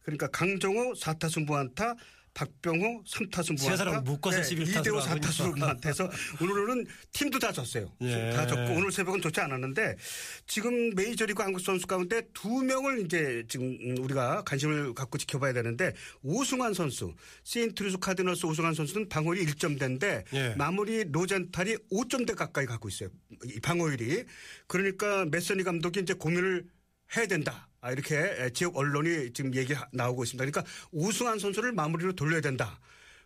그러니까 0.04 0.28
강정호 0.28 0.94
4타수 0.94 1.46
무안타 1.46 1.96
박병호 2.34 3.04
3타수 3.04 3.58
무안타. 3.58 3.72
세 3.72 3.76
사람을 3.76 4.02
묶어서 4.04 4.40
11타수로 4.40 4.84
2대5 4.86 4.96
하고 4.96 5.20
4타수로 5.20 5.30
있으니까. 5.32 5.58
무안타해서 5.58 6.10
오늘은 6.42 6.88
팀도 7.12 7.40
다 7.40 7.52
졌어요. 7.52 7.92
예. 8.04 8.30
다 8.32 8.48
졌고 8.48 8.72
오늘 8.72 8.90
새벽은 8.90 9.22
좋지 9.22 9.42
않았는데 9.42 9.98
지금 10.48 10.92
메이저리그 10.96 11.44
한국 11.44 11.60
선수 11.60 11.86
가운데 11.88 12.22
두 12.34 12.48
명을 12.64 13.06
이제 13.06 13.44
지금 13.50 13.78
우리가 14.00 14.44
관심을 14.46 14.94
갖고 14.94 15.18
지켜봐야 15.18 15.52
되는데 15.52 15.94
오승환 16.24 16.74
선수, 16.74 17.14
세인트루이스 17.44 17.98
카디너스 17.98 18.46
오승환 18.46 18.76
선수는 18.76 19.10
방어율이 19.10 19.46
1점대인데 19.48 20.24
예. 20.34 20.56
마무리 20.58 21.04
로젠탈이 21.12 21.76
5점대 21.92 22.36
가까이 22.36 22.66
갖고 22.66 22.88
있어요. 22.88 23.10
이 23.44 23.60
방어율이. 23.60 24.24
그러니까 24.68 25.26
메서니 25.26 25.64
감독이 25.64 26.00
이제 26.00 26.14
고민을 26.14 26.64
해야 27.16 27.26
된다. 27.28 27.68
아, 27.82 27.92
이렇게 27.92 28.50
지역 28.54 28.78
언론이 28.78 29.34
지금 29.34 29.54
얘기 29.56 29.74
나오고 29.92 30.24
있습니다. 30.24 30.50
그러니까 30.50 30.72
오승환 30.92 31.40
선수를 31.40 31.72
마무리로 31.74 32.14
돌려야 32.14 32.42
된다. 32.42 32.80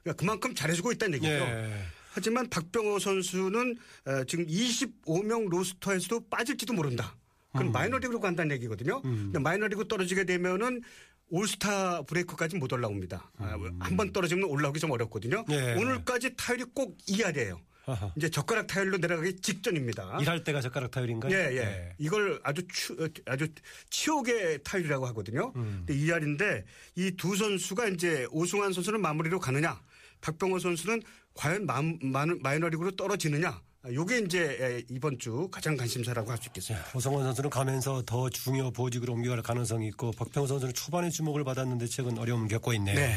그러니까 0.04 0.20
그만큼 0.20 0.56
잘해주고 0.56 0.92
있다는 0.94 1.16
얘기죠. 1.16 1.32
예. 1.34 1.86
하지만 2.12 2.50
박병호 2.50 3.00
선수는 3.00 3.78
어, 4.06 4.24
지금 4.26 4.46
25명 4.48 5.50
로스터에서도 5.50 6.30
빠질지도 6.30 6.74
모른다. 6.74 7.16
그건 7.52 7.72
마이너리그로 7.72 8.20
간다는 8.20 8.54
얘기거든요. 8.56 9.02
근데 9.02 9.40
마이너리그 9.40 9.88
떨어지게 9.88 10.26
되면은 10.26 10.82
올스타 11.30 12.02
브레이크까지 12.04 12.58
못 12.58 12.72
올라옵니다. 12.74 13.32
한번 13.80 14.12
떨어지면 14.12 14.44
올라오기 14.46 14.80
좀 14.80 14.92
어렵거든요. 14.92 15.46
예. 15.50 15.74
오늘까지 15.76 16.36
타율이 16.36 16.66
꼭 16.74 16.98
2할이에요. 17.08 17.58
아하. 17.88 18.12
이제 18.16 18.30
젓가락 18.30 18.68
타율로 18.68 18.98
내려가기 18.98 19.38
직전입니다. 19.42 20.18
일할 20.22 20.44
때가 20.44 20.62
젓가락 20.62 20.92
타율인가요? 20.92 21.32
예, 21.34 21.58
예. 21.58 21.94
이걸 21.98 22.40
아주 22.44 22.68
추, 22.68 22.96
아주 23.26 23.48
치욕의 23.90 24.64
타율이라고 24.64 25.06
하거든요. 25.08 25.52
음. 25.56 25.84
근데 25.86 25.94
이 25.96 26.12
알인데 26.12 26.66
이 26.96 27.12
두 27.18 27.36
선수가 27.36 27.88
이제 27.90 28.28
오승환 28.32 28.74
선수는 28.74 29.02
마무리로 29.02 29.40
가느냐, 29.40 29.80
박병호 30.22 30.60
선수는 30.60 31.02
과연 31.34 31.66
마, 31.66 31.82
마, 32.02 32.26
마이너리그로 32.26 32.96
떨어지느냐. 32.96 33.62
요게 33.94 34.18
이제 34.22 34.84
이번 34.90 35.20
주 35.20 35.48
가장 35.52 35.78
관심사라고 35.78 36.32
할 36.32 36.40
수 36.40 36.48
있겠습니다. 36.50 36.88
오성원 36.96 37.24
선수는 37.24 37.52
가면서 37.52 38.02
더 38.04 38.28
중요 38.32 38.72
보직으로 38.72 39.14
옮겨갈 39.14 39.44
가능성이 39.44 39.90
있고 39.90 40.12
박병호 40.14 40.48
선수는 40.48 40.74
초반에 40.74 41.12
주목을 41.12 41.44
받았는데 41.44 41.86
최근 41.86 42.18
어려움을 42.18 42.48
겪고 42.48 42.74
있네요. 42.74 42.96
네. 42.96 43.16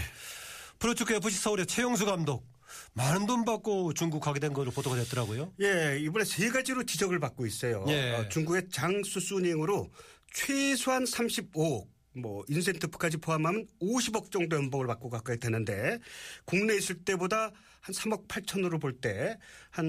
프로축구 0.79 1.15
FC 1.15 1.39
서울의 1.39 1.67
최영수 1.67 2.07
감독 2.07 2.47
많은 2.93 3.27
돈 3.27 3.45
받고 3.45 3.95
중국 3.95 4.21
가게 4.21 4.41
된 4.41 4.53
것으로 4.53 4.71
보도가 4.71 4.97
됐더라고요. 4.97 5.53
예, 5.61 5.99
이번에 6.01 6.25
세 6.25 6.49
가지로 6.51 6.85
지적을 6.85 7.19
받고 7.19 7.47
있어요. 7.47 7.85
예. 7.89 8.13
어, 8.13 8.29
중국의 8.29 8.69
장수 8.71 9.21
수닝으로 9.21 9.91
최소한 10.33 11.05
35억, 11.05 11.87
뭐 12.15 12.45
인센티브까지 12.49 13.17
포함하면 13.19 13.67
50억 13.81 14.31
정도 14.31 14.57
연봉을 14.57 14.87
받고 14.87 15.09
가까이 15.09 15.39
되는데 15.39 15.99
국내에 16.45 16.77
있을 16.77 16.97
때보다 17.05 17.53
한 17.81 17.95
3억 17.95 18.29
8천으로 18.29 18.81
볼 18.81 19.01
때 19.01 19.37
한 19.71 19.87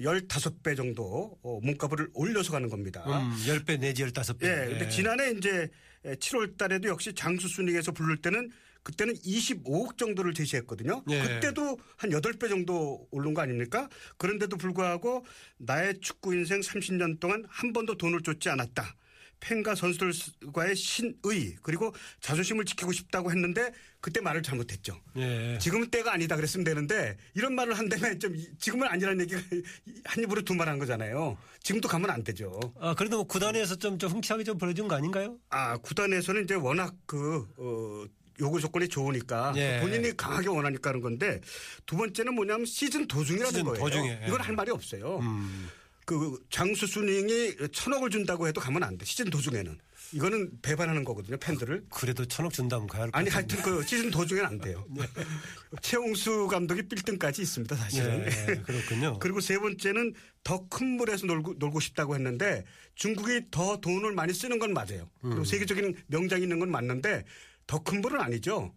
15배 0.00 0.76
정도 0.76 1.36
어, 1.42 1.60
몸값을 1.62 2.08
올려서 2.14 2.52
가는 2.52 2.68
겁니다. 2.70 3.04
음, 3.06 3.36
10배 3.46 3.78
내지 3.80 4.02
15배. 4.04 4.44
예, 4.44 4.68
근데 4.70 4.88
지난해 4.88 5.32
이제 5.32 5.68
7월 6.04 6.56
달에도 6.56 6.88
역시 6.88 7.14
장수 7.14 7.48
순위에서 7.48 7.92
부를 7.92 8.16
때는 8.22 8.50
그때는 8.84 9.14
25억 9.14 9.96
정도를 9.98 10.34
제시했거든요. 10.34 11.02
예. 11.08 11.20
그때도 11.22 11.78
한 11.96 12.10
8배 12.10 12.48
정도 12.48 13.08
오른 13.10 13.34
거 13.34 13.42
아닙니까? 13.42 13.88
그런데도 14.18 14.56
불구하고 14.58 15.24
나의 15.58 15.98
축구 16.00 16.34
인생 16.34 16.60
30년 16.60 17.18
동안 17.18 17.44
한 17.48 17.72
번도 17.72 17.96
돈을 17.96 18.20
줬지 18.22 18.48
않았다. 18.50 18.94
팬과 19.40 19.74
선수들과의 19.74 20.74
신의 20.76 21.56
그리고 21.62 21.92
자존심을 22.20 22.64
지키고 22.64 22.92
싶다고 22.92 23.30
했는데 23.30 23.72
그때 24.00 24.20
말을 24.20 24.42
잘못했죠. 24.42 24.98
예. 25.16 25.58
지금은 25.60 25.90
때가 25.90 26.12
아니다 26.14 26.36
그랬으면 26.36 26.64
되는데 26.64 27.16
이런 27.34 27.54
말을 27.54 27.76
한다면 27.76 28.18
좀 28.20 28.34
지금은 28.58 28.86
아니라는 28.88 29.20
얘기가 29.22 29.40
한 30.04 30.22
입으로 30.24 30.42
두 30.42 30.54
말 30.54 30.68
한 30.68 30.78
거잖아요. 30.78 31.36
지금도 31.62 31.88
가면 31.88 32.10
안 32.10 32.22
되죠. 32.22 32.58
아, 32.78 32.94
그래도 32.94 33.16
뭐 33.16 33.26
구단에서 33.26 33.76
좀, 33.76 33.98
좀 33.98 34.12
흥치하게 34.12 34.44
좀 34.44 34.56
벌어진 34.58 34.88
거 34.88 34.94
아닌가요? 34.94 35.38
아, 35.50 35.76
구단에서는 35.78 36.44
이제 36.44 36.54
워낙 36.54 36.94
그, 37.06 37.46
어, 37.58 38.04
요구 38.40 38.60
조건이 38.60 38.88
좋으니까 38.88 39.52
예. 39.56 39.80
본인이 39.80 40.16
강하게 40.16 40.48
원하니까 40.48 40.90
하는 40.90 41.00
건데 41.00 41.40
두 41.86 41.96
번째는 41.96 42.34
뭐냐면 42.34 42.66
시즌 42.66 43.06
도중이라는 43.06 43.50
시즌 43.50 43.64
거예요. 43.64 43.78
도중에, 43.78 44.20
예. 44.22 44.26
이건 44.28 44.40
할 44.40 44.54
말이 44.54 44.70
없어요. 44.70 45.18
음. 45.20 45.68
그 46.06 46.38
장수 46.50 46.86
쑤닝이 46.86 47.56
천억을 47.72 48.10
준다고 48.10 48.46
해도 48.46 48.60
가면 48.60 48.82
안 48.82 48.98
돼. 48.98 49.04
시즌 49.04 49.30
도중에는. 49.30 49.78
이거는 50.12 50.50
배반하는 50.62 51.02
거거든요. 51.02 51.36
팬들을. 51.38 51.86
그래도 51.90 52.24
천억 52.26 52.52
준다면 52.52 52.86
가야 52.86 53.02
할것 53.04 53.18
아니. 53.18 53.30
하여튼 53.30 53.62
그 53.62 53.82
시즌 53.86 54.10
도중에는 54.10 54.46
안 54.48 54.58
돼요. 54.58 54.84
최용수 55.80 56.46
감독이 56.48 56.82
빌등까지 56.88 57.42
있습니다. 57.42 57.74
사실은. 57.74 58.26
예, 58.26 58.54
그렇군요. 58.62 59.18
그리고 59.20 59.40
세 59.40 59.58
번째는 59.58 60.14
더 60.44 60.66
큰 60.68 60.96
물에서 60.96 61.26
놀고, 61.26 61.54
놀고 61.58 61.80
싶다고 61.80 62.14
했는데 62.14 62.64
중국이 62.96 63.46
더 63.50 63.80
돈을 63.80 64.12
많이 64.12 64.32
쓰는 64.34 64.58
건 64.58 64.72
맞아요. 64.72 65.08
음. 65.24 65.30
그리고 65.30 65.44
세계적인 65.44 65.94
명장이 66.08 66.42
있는 66.42 66.58
건 66.58 66.70
맞는데 66.70 67.24
더 67.66 67.81
큰 67.81 68.00
물은 68.00 68.20
아니죠. 68.20 68.72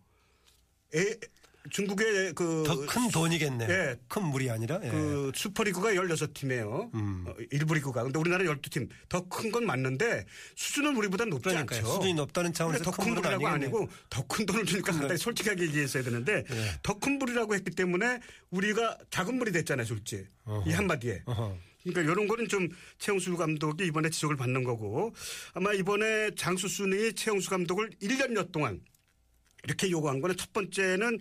에, 0.95 1.15
중국의 1.69 2.31
그. 2.33 2.63
더 2.65 2.77
큰 2.85 3.09
돈이겠네. 3.09 3.67
예. 3.69 3.95
큰 4.07 4.23
물이 4.23 4.49
아니라. 4.49 4.79
예. 4.83 4.89
그 4.89 5.33
슈퍼리그가 5.35 5.91
16팀이에요. 5.95 6.93
음. 6.95 7.25
어, 7.27 7.33
1부 7.51 7.73
리그가. 7.73 8.03
근데 8.03 8.17
우리나라 8.17 8.45
12팀. 8.45 8.87
더 9.09 9.27
큰 9.27 9.51
건 9.51 9.65
맞는데 9.65 10.25
수준은 10.55 10.95
우리보다 10.95 11.25
높지 11.25 11.49
그러니까요. 11.49 11.79
않죠. 11.79 11.91
수준이 11.95 12.13
높다는 12.13 12.53
차원에서 12.53 12.85
더 12.85 12.92
큰 12.92 13.01
큰 13.01 13.09
물은 13.15 13.21
물이라고. 13.21 13.47
아니고 13.47 13.89
더 14.09 14.25
큰 14.27 14.45
돈을 14.45 14.65
주니까 14.65 14.93
간단히 14.93 15.17
솔직하게 15.17 15.63
얘기했어야 15.63 16.03
되는데 16.03 16.45
예. 16.49 16.71
더 16.83 16.99
큰 16.99 17.19
물이라고 17.19 17.53
했기 17.55 17.71
때문에 17.71 18.19
우리가 18.51 18.97
작은 19.09 19.37
물이 19.37 19.51
됐잖아요, 19.51 19.85
솔직히. 19.85 20.23
이 20.65 20.71
한마디에. 20.71 21.23
어허. 21.25 21.57
그러니까 21.91 22.11
이런 22.11 22.27
거는 22.27 22.47
좀 22.47 22.69
최용수 22.97 23.35
감독이 23.37 23.85
이번에 23.85 24.09
지적을 24.09 24.35
받는 24.35 24.63
거고 24.63 25.13
아마 25.53 25.73
이번에 25.73 26.31
장수 26.35 26.67
쑤닝이 26.67 27.13
최용수 27.13 27.49
감독을 27.49 27.91
1년여 28.01 28.51
동안 28.51 28.81
이렇게 29.63 29.89
요구한 29.89 30.21
거는 30.21 30.35
첫 30.37 30.53
번째는 30.53 31.19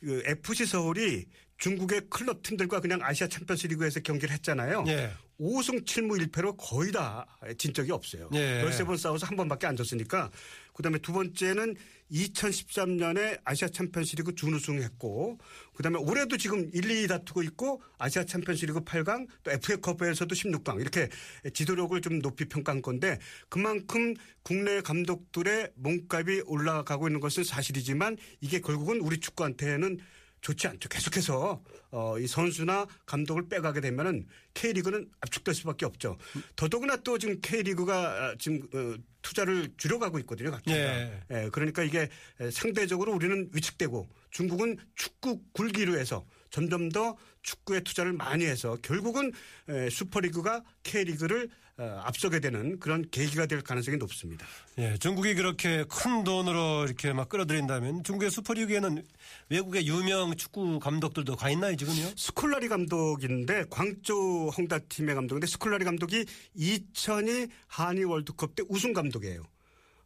그 0.00 0.22
FC 0.24 0.66
서울이 0.66 1.26
중국의 1.58 2.02
클럽 2.08 2.42
팀들과 2.42 2.80
그냥 2.80 3.00
아시아 3.02 3.26
챔피언스 3.26 3.66
리그에서 3.68 4.00
경기를 4.00 4.32
했잖아요. 4.34 4.84
예. 4.88 5.12
5승 5.40 5.84
7무 5.84 6.28
1패로 6.30 6.56
거의 6.58 6.92
다 6.92 7.26
진 7.56 7.72
적이 7.72 7.92
없어요. 7.92 8.28
예. 8.34 8.62
13번 8.64 8.96
싸워서 8.96 9.26
한 9.26 9.36
번밖에 9.36 9.66
안 9.66 9.76
졌으니까. 9.76 10.30
그다음에 10.74 10.98
두 10.98 11.12
번째는 11.12 11.74
2013년에 12.12 13.40
아시아 13.44 13.68
챔피언스 13.68 14.16
리그 14.16 14.34
준우승했고 14.34 15.38
그다음에 15.74 15.98
올해도 15.98 16.36
지금 16.36 16.70
1, 16.72 16.82
2위 16.82 17.08
다투고 17.08 17.42
있고 17.42 17.82
아시아 17.98 18.24
챔피언스 18.24 18.66
리그 18.66 18.80
8강 18.80 19.26
또 19.42 19.50
FA컵에서도 19.50 20.34
16강 20.34 20.80
이렇게 20.80 21.08
지도력을 21.52 22.00
좀 22.00 22.20
높이 22.20 22.44
평가한 22.44 22.80
건데 22.82 23.18
그만큼 23.48 24.14
국내 24.42 24.80
감독들의 24.80 25.72
몸값이 25.74 26.42
올라가고 26.46 27.08
있는 27.08 27.20
것은 27.20 27.44
사실이지만 27.44 28.16
이게 28.40 28.60
결국은 28.60 29.00
우리 29.00 29.18
축구한테는 29.18 29.98
좋지 30.40 30.68
않죠. 30.68 30.88
계속해서 30.88 31.62
어, 31.90 32.18
이 32.18 32.26
선수나 32.26 32.86
감독을 33.06 33.48
빼가게 33.48 33.80
되면은 33.80 34.26
K리그는 34.54 35.08
압축될 35.20 35.54
수밖에 35.54 35.86
없죠. 35.86 36.16
더더구나 36.56 36.96
또 36.96 37.18
지금 37.18 37.40
K리그가 37.40 38.36
지금 38.38 38.62
어, 38.74 38.96
투자를 39.22 39.68
줄여가고 39.76 40.18
있거든요. 40.20 40.50
각자가. 40.50 40.76
예. 40.78 41.20
예, 41.30 41.48
그러니까 41.52 41.82
이게 41.82 42.08
상대적으로 42.52 43.12
우리는 43.14 43.48
위축되고 43.52 44.08
중국은 44.30 44.76
축구 44.94 45.42
굴기로 45.52 45.98
해서 45.98 46.24
점점 46.50 46.88
더 46.90 47.16
축구에 47.42 47.80
투자를 47.80 48.12
많이 48.12 48.44
해서 48.44 48.76
결국은 48.82 49.32
에, 49.68 49.88
슈퍼리그가 49.90 50.62
K리그를 50.82 51.48
어, 51.80 52.00
앞서게 52.04 52.40
되는 52.40 52.80
그런 52.80 53.08
계기가 53.08 53.46
될 53.46 53.62
가능성이 53.62 53.98
높습니다. 53.98 54.44
예, 54.78 54.96
중국이 54.98 55.34
그렇게 55.34 55.84
큰 55.88 56.24
돈으로 56.24 56.84
이렇게 56.86 57.12
막 57.12 57.28
끌어들인다면 57.28 58.02
중국의 58.02 58.32
슈퍼리그에는 58.32 59.04
외국의 59.50 59.86
유명 59.86 60.34
축구 60.36 60.80
감독들도 60.80 61.36
가 61.36 61.50
있나요, 61.50 61.76
지금요? 61.76 62.10
스콜라리 62.16 62.66
감독인데 62.66 63.66
광저우 63.70 64.48
헝다 64.48 64.80
팀의 64.80 65.14
감독인데 65.14 65.46
스콜라리 65.46 65.84
감독이 65.84 66.24
2002 66.56 67.46
한일 67.68 68.06
월드컵 68.06 68.56
때 68.56 68.64
우승 68.68 68.92
감독이에요. 68.92 69.44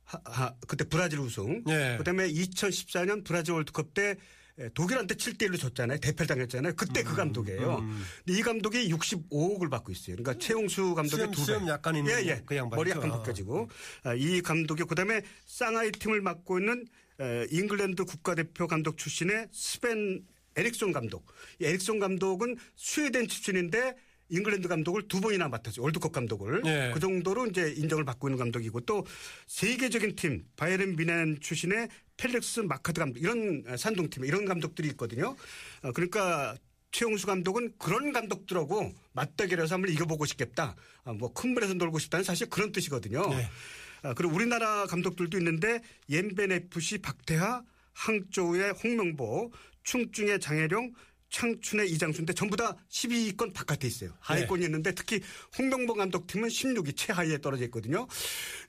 하- 0.04 0.20
하- 0.26 0.54
그때 0.68 0.84
브라질 0.84 1.20
우승. 1.20 1.64
예. 1.68 1.94
그다음에 1.96 2.28
2014년 2.30 3.24
브라질 3.24 3.54
월드컵 3.54 3.94
때 3.94 4.10
에, 4.10 4.16
독일한테 4.74 5.14
7대 5.14 5.48
1로 5.48 5.58
졌잖아요. 5.58 5.98
대패당했잖아요. 5.98 6.74
그때 6.76 7.00
음, 7.00 7.04
그 7.04 7.16
감독이에요. 7.16 7.76
근데 8.24 8.38
이 8.38 8.42
감독이 8.42 8.88
65억을 8.90 9.70
받고 9.70 9.92
있어요. 9.92 10.16
그러니까 10.16 10.34
최용수 10.44 10.94
감독의 10.94 11.26
수염- 11.26 11.30
두 11.32 11.40
배. 11.40 11.44
수염 11.44 11.68
약간 11.68 11.96
있는 11.96 12.12
예, 12.12 12.26
예. 12.28 12.42
그 12.44 12.54
양반이죠. 12.56 12.76
머리 12.76 12.90
약간 12.90 13.10
아. 13.10 13.16
벗겨지고 13.18 13.68
아, 14.04 14.14
이 14.14 14.40
감독이 14.42 14.84
그다음에 14.84 15.22
상하이 15.46 15.90
팀을 15.92 16.20
맡고 16.20 16.58
있는 16.58 16.86
에, 17.20 17.46
잉글랜드 17.50 18.04
국가대표 18.04 18.66
감독 18.66 18.98
출신의 18.98 19.48
스벤 19.52 20.22
에릭손 20.56 20.92
감독. 20.92 21.26
이 21.60 21.64
에릭손 21.64 21.98
감독은 21.98 22.56
스웨덴 22.76 23.26
출신인데 23.28 23.94
잉글랜드 24.28 24.68
감독을 24.68 25.08
두 25.08 25.20
번이나 25.20 25.48
맡았어요. 25.48 25.82
월드컵 25.82 26.12
감독을. 26.12 26.62
예. 26.66 26.90
그 26.94 27.00
정도로 27.00 27.46
이제 27.46 27.72
인정을 27.76 28.04
받고 28.04 28.28
있는 28.28 28.38
감독이고 28.38 28.80
또 28.82 29.04
세계적인 29.46 30.16
팀 30.16 30.44
바이에른 30.56 30.96
뮌헨 30.96 31.38
출신의 31.40 31.88
펠릭스 32.22 32.60
마가트 32.60 33.00
감독 33.00 33.20
이런 33.20 33.64
산둥팀 33.76 34.24
이런 34.24 34.44
감독들이 34.44 34.88
있거든요. 34.90 35.34
어, 35.82 35.92
그러니까 35.92 36.56
최용수 36.92 37.26
감독은 37.26 37.72
그런 37.78 38.12
감독들하고 38.12 38.92
맞대결 39.12 39.60
해서 39.60 39.74
한번 39.74 39.90
이겨보고 39.90 40.24
싶겠다. 40.26 40.76
아, 41.04 41.12
뭐 41.12 41.33
큰 41.33 41.54
물에서 41.54 41.74
놀고 41.74 41.98
싶다는 41.98 42.22
사실 42.22 42.48
그런 42.48 42.70
뜻이거든요. 42.70 43.26
네. 43.28 43.48
아, 44.02 44.14
그리고 44.14 44.34
우리나라 44.34 44.86
감독들도 44.86 45.36
있는데 45.38 45.80
옌벤 46.10 46.52
FC 46.52 46.98
박태하, 46.98 47.64
항저우의 47.94 48.74
홍명보, 48.84 49.50
충중의 49.82 50.38
장혜령, 50.38 50.92
창춘의 51.30 51.90
이장수인데 51.90 52.34
전부 52.34 52.56
다 52.56 52.76
12위권 52.90 53.54
바깥에 53.54 53.88
있어요. 53.88 54.12
하위권이 54.20 54.64
있는데 54.66 54.92
특히 54.92 55.20
홍명보 55.58 55.94
감독팀은 55.94 56.48
16위 56.48 56.94
최하위에 56.94 57.38
떨어져 57.38 57.64
있거든요. 57.64 58.06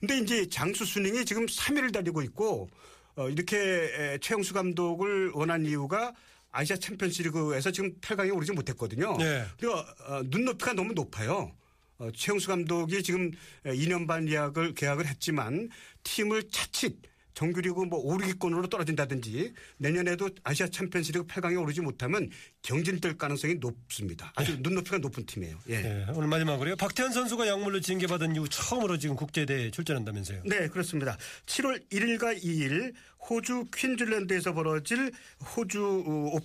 근데 0.00 0.18
이제 0.18 0.48
장수 0.48 0.84
순행이 0.86 1.24
지금 1.26 1.44
3위를 1.46 1.92
달리고 1.92 2.22
있고 2.22 2.70
어, 3.16 3.28
이렇게 3.28 3.56
에, 3.58 4.18
최영수 4.18 4.54
감독을 4.54 5.30
원한 5.34 5.64
이유가 5.66 6.12
아시아 6.50 6.76
챔피언스리그에서 6.76 7.70
지금 7.72 7.94
8강에 8.00 8.34
오르지 8.34 8.52
못했거든요. 8.52 9.16
네. 9.16 9.44
그리고 9.58 9.74
어, 9.74 10.22
눈높이가 10.26 10.72
너무 10.72 10.92
높아요. 10.92 11.52
어, 11.98 12.08
최영수 12.14 12.48
감독이 12.48 13.02
지금 13.02 13.30
2년 13.64 14.06
반 14.06 14.26
계약을 14.26 14.74
계약을 14.74 15.06
했지만 15.06 15.68
팀을 16.02 16.50
차칫 16.50 16.96
정규리그 17.34 17.80
뭐 17.82 17.98
5, 18.00 18.18
6위권으로 18.18 18.70
떨어진다든지 18.70 19.52
내년에도 19.78 20.30
아시아 20.42 20.68
챔피언스리그 20.68 21.26
8강에 21.26 21.60
오르지 21.60 21.80
못하면 21.80 22.30
경질될 22.62 23.18
가능성이 23.18 23.56
높습니다. 23.56 24.32
아주 24.36 24.56
눈높이가 24.60 24.98
높은 24.98 25.26
팀이에요. 25.26 25.58
예. 25.68 25.74
예, 25.74 26.06
오늘 26.14 26.28
마지막으로요. 26.28 26.76
박태환 26.76 27.12
선수가 27.12 27.46
약물로 27.48 27.80
징계받은 27.80 28.36
이후 28.36 28.48
처음으로 28.48 28.98
지금 28.98 29.16
국제대회에 29.16 29.70
출전한다면서요. 29.70 30.42
네, 30.46 30.68
그렇습니다. 30.68 31.18
7월 31.46 31.82
1일과 31.90 32.40
2일 32.42 32.94
호주 33.28 33.66
퀸즐랜드에서 33.74 34.52
벌어질 34.52 35.10
호주 35.56 35.82
어, 36.06 36.36
오- 36.36 36.40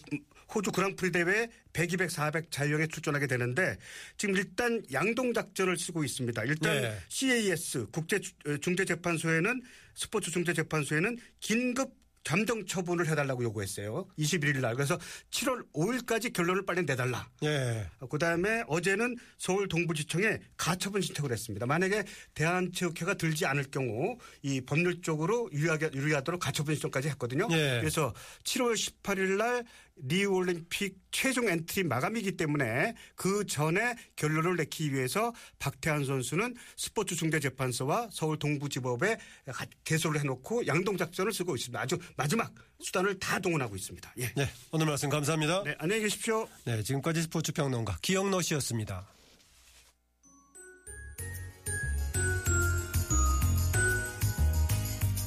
호주 0.53 0.71
그랑프리 0.71 1.11
대회 1.11 1.47
100, 1.73 1.93
200, 1.93 2.11
400 2.11 2.51
자유형에 2.51 2.87
출전하게 2.87 3.27
되는데 3.27 3.77
지금 4.17 4.35
일단 4.35 4.83
양동 4.91 5.33
작전을 5.33 5.77
쓰고 5.77 6.03
있습니다. 6.03 6.43
일단 6.43 6.81
네. 6.81 6.97
CAS 7.09 7.87
국제 7.91 8.17
어, 8.47 8.57
중재재판소에는 8.57 9.61
스포츠 9.95 10.31
중재재판소에는 10.31 11.17
긴급 11.39 11.99
잠정 12.23 12.65
처분을 12.65 13.07
해달라고 13.07 13.43
요구했어요. 13.43 14.07
21일 14.17 14.59
날. 14.59 14.75
그래서 14.75 14.99
7월 15.31 15.65
5일까지 15.73 16.33
결론을 16.33 16.65
빨리 16.65 16.85
내달라. 16.85 17.29
예. 17.43 17.87
그 18.09 18.19
다음에 18.19 18.63
어제는 18.67 19.15
서울 19.37 19.67
동부지청에 19.67 20.39
가처분 20.57 21.01
신청을 21.01 21.31
했습니다. 21.31 21.65
만약에 21.65 22.03
대한체육회가 22.35 23.15
들지 23.15 23.45
않을 23.45 23.65
경우 23.71 24.17
이 24.41 24.61
법률적으로 24.61 25.49
유리하게, 25.51 25.91
유리하도록 25.93 26.39
가처분 26.39 26.75
신청까지 26.75 27.09
했거든요. 27.09 27.47
예. 27.51 27.79
그래서 27.79 28.13
7월 28.43 28.73
18일 28.73 29.37
날 29.37 29.63
리우 30.01 30.33
올림픽 30.35 30.97
최종 31.11 31.47
엔트리 31.49 31.83
마감이기 31.83 32.33
때문에 32.37 32.93
그 33.15 33.45
전에 33.45 33.95
결론을 34.15 34.55
내기 34.55 34.93
위해서 34.93 35.33
박태환 35.59 36.05
선수는 36.05 36.55
스포츠 36.77 37.15
중재재판소와 37.15 38.09
서울 38.11 38.37
동부지법에 38.39 39.17
가- 39.51 39.65
제소를 39.83 40.21
해놓고 40.21 40.67
양동작전을 40.67 41.33
쓰고 41.33 41.55
있습니다. 41.55 41.79
아주 41.81 41.97
마지막 42.15 42.53
수단을 42.79 43.19
다 43.19 43.39
동원하고 43.39 43.75
있습니다. 43.75 44.13
예. 44.19 44.31
네, 44.35 44.49
오늘 44.71 44.85
말씀 44.85 45.09
감사합니다. 45.09 45.63
네, 45.63 45.75
안녕히 45.79 46.01
계십시오. 46.03 46.47
네, 46.65 46.81
지금까지 46.83 47.23
스포츠 47.23 47.51
평론가 47.51 47.97
기영노 48.01 48.41
씨였습니다. 48.41 49.07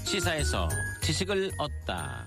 시사에서 0.05 0.69
지식을 1.03 1.53
얻다. 1.59 2.27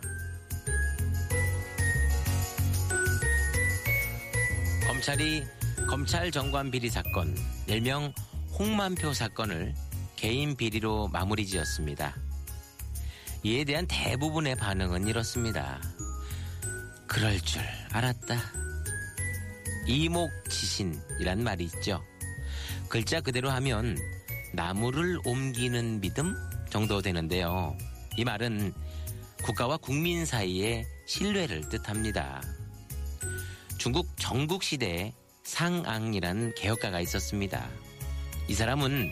검찰이 4.96 5.44
검찰 5.90 6.32
정관 6.32 6.72
비리 6.72 6.90
사건, 6.90 7.36
일명 7.68 8.14
홍만표 8.58 9.14
사건을 9.14 9.76
개인 10.16 10.56
비리로 10.56 11.10
마무리 11.10 11.46
지었습니다. 11.46 12.16
이에 13.44 13.66
대한 13.66 13.86
대부분의 13.88 14.56
반응은 14.56 15.10
이렇습니다. 15.10 15.82
그럴 17.08 17.42
줄 17.42 17.62
알았다. 17.92 18.38
이목지신이란 19.86 21.44
말이 21.44 21.66
있죠. 21.66 22.02
글자 22.88 23.20
그대로 23.20 23.50
하면 23.52 23.98
나무를 24.54 25.20
옮기는 25.26 26.00
믿음 26.00 26.38
정도 26.70 27.02
되는데요. 27.02 27.78
이 28.16 28.24
말은 28.24 28.74
국가와 29.44 29.76
국민 29.76 30.26
사이의 30.26 30.86
신뢰를 31.06 31.68
뜻합니다. 31.68 32.42
중국 33.86 34.08
정국 34.18 34.64
시대에 34.64 35.14
상앙이라는 35.44 36.56
개혁가가 36.56 37.00
있었습니다. 37.02 37.70
이 38.48 38.56
사람은 38.56 39.12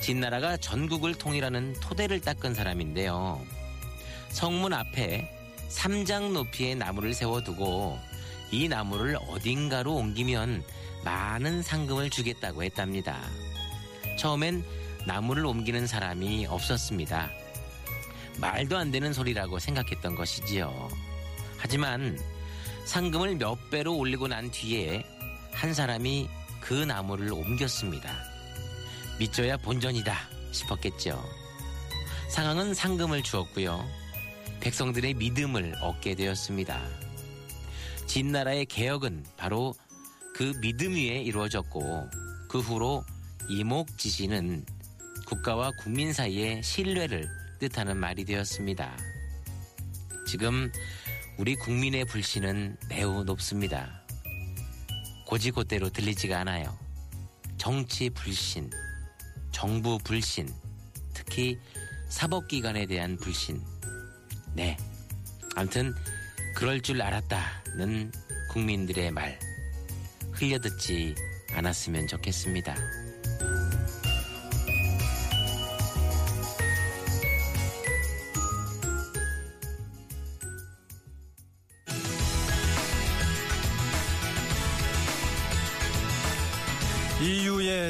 진나라가 0.00 0.56
전국을 0.56 1.14
통일하는 1.14 1.74
토대를 1.74 2.22
닦은 2.22 2.54
사람인데요. 2.54 3.44
성문 4.30 4.72
앞에 4.72 5.30
3장 5.68 6.32
높이의 6.32 6.74
나무를 6.74 7.12
세워두고 7.12 7.98
이 8.50 8.66
나무를 8.66 9.18
어딘가로 9.28 9.94
옮기면 9.94 10.64
많은 11.04 11.60
상금을 11.60 12.08
주겠다고 12.08 12.64
했답니다. 12.64 13.20
처음엔 14.18 14.64
나무를 15.06 15.44
옮기는 15.44 15.86
사람이 15.86 16.46
없었습니다. 16.46 17.30
말도 18.40 18.78
안 18.78 18.90
되는 18.90 19.12
소리라고 19.12 19.58
생각했던 19.58 20.14
것이지요. 20.14 20.88
하지만 21.58 22.18
상금을 22.86 23.36
몇 23.36 23.70
배로 23.70 23.96
올리고 23.96 24.28
난 24.28 24.50
뒤에 24.50 25.04
한 25.52 25.72
사람이 25.72 26.28
그 26.60 26.74
나무를 26.74 27.32
옮겼습니다. 27.32 28.10
믿져야 29.18 29.56
본전이다 29.56 30.16
싶었겠죠. 30.52 31.22
상황은 32.30 32.74
상금을 32.74 33.22
주었고요. 33.22 33.84
백성들의 34.60 35.14
믿음을 35.14 35.74
얻게 35.80 36.14
되었습니다. 36.14 36.80
진나라의 38.06 38.66
개혁은 38.66 39.24
바로 39.36 39.74
그 40.34 40.52
믿음 40.60 40.94
위에 40.94 41.22
이루어졌고 41.22 42.10
그 42.48 42.60
후로 42.60 43.04
이목지시는 43.48 44.64
국가와 45.26 45.70
국민 45.78 46.12
사이의 46.12 46.62
신뢰를 46.62 47.28
뜻하는 47.60 47.96
말이 47.96 48.24
되었습니다. 48.24 48.96
지금 50.26 50.70
우리 51.36 51.56
국민의 51.56 52.04
불신은 52.04 52.76
매우 52.88 53.24
높습니다. 53.24 54.04
고지고대로 55.26 55.90
들리지가 55.90 56.38
않아요. 56.40 56.78
정치 57.56 58.08
불신, 58.08 58.70
정부 59.50 59.98
불신, 59.98 60.48
특히 61.12 61.58
사법기관에 62.08 62.86
대한 62.86 63.16
불신. 63.16 63.60
네. 64.54 64.76
암튼, 65.56 65.92
그럴 66.54 66.80
줄 66.80 67.02
알았다는 67.02 68.12
국민들의 68.50 69.10
말. 69.10 69.36
흘려듣지 70.30 71.16
않았으면 71.52 72.06
좋겠습니다. 72.06 72.76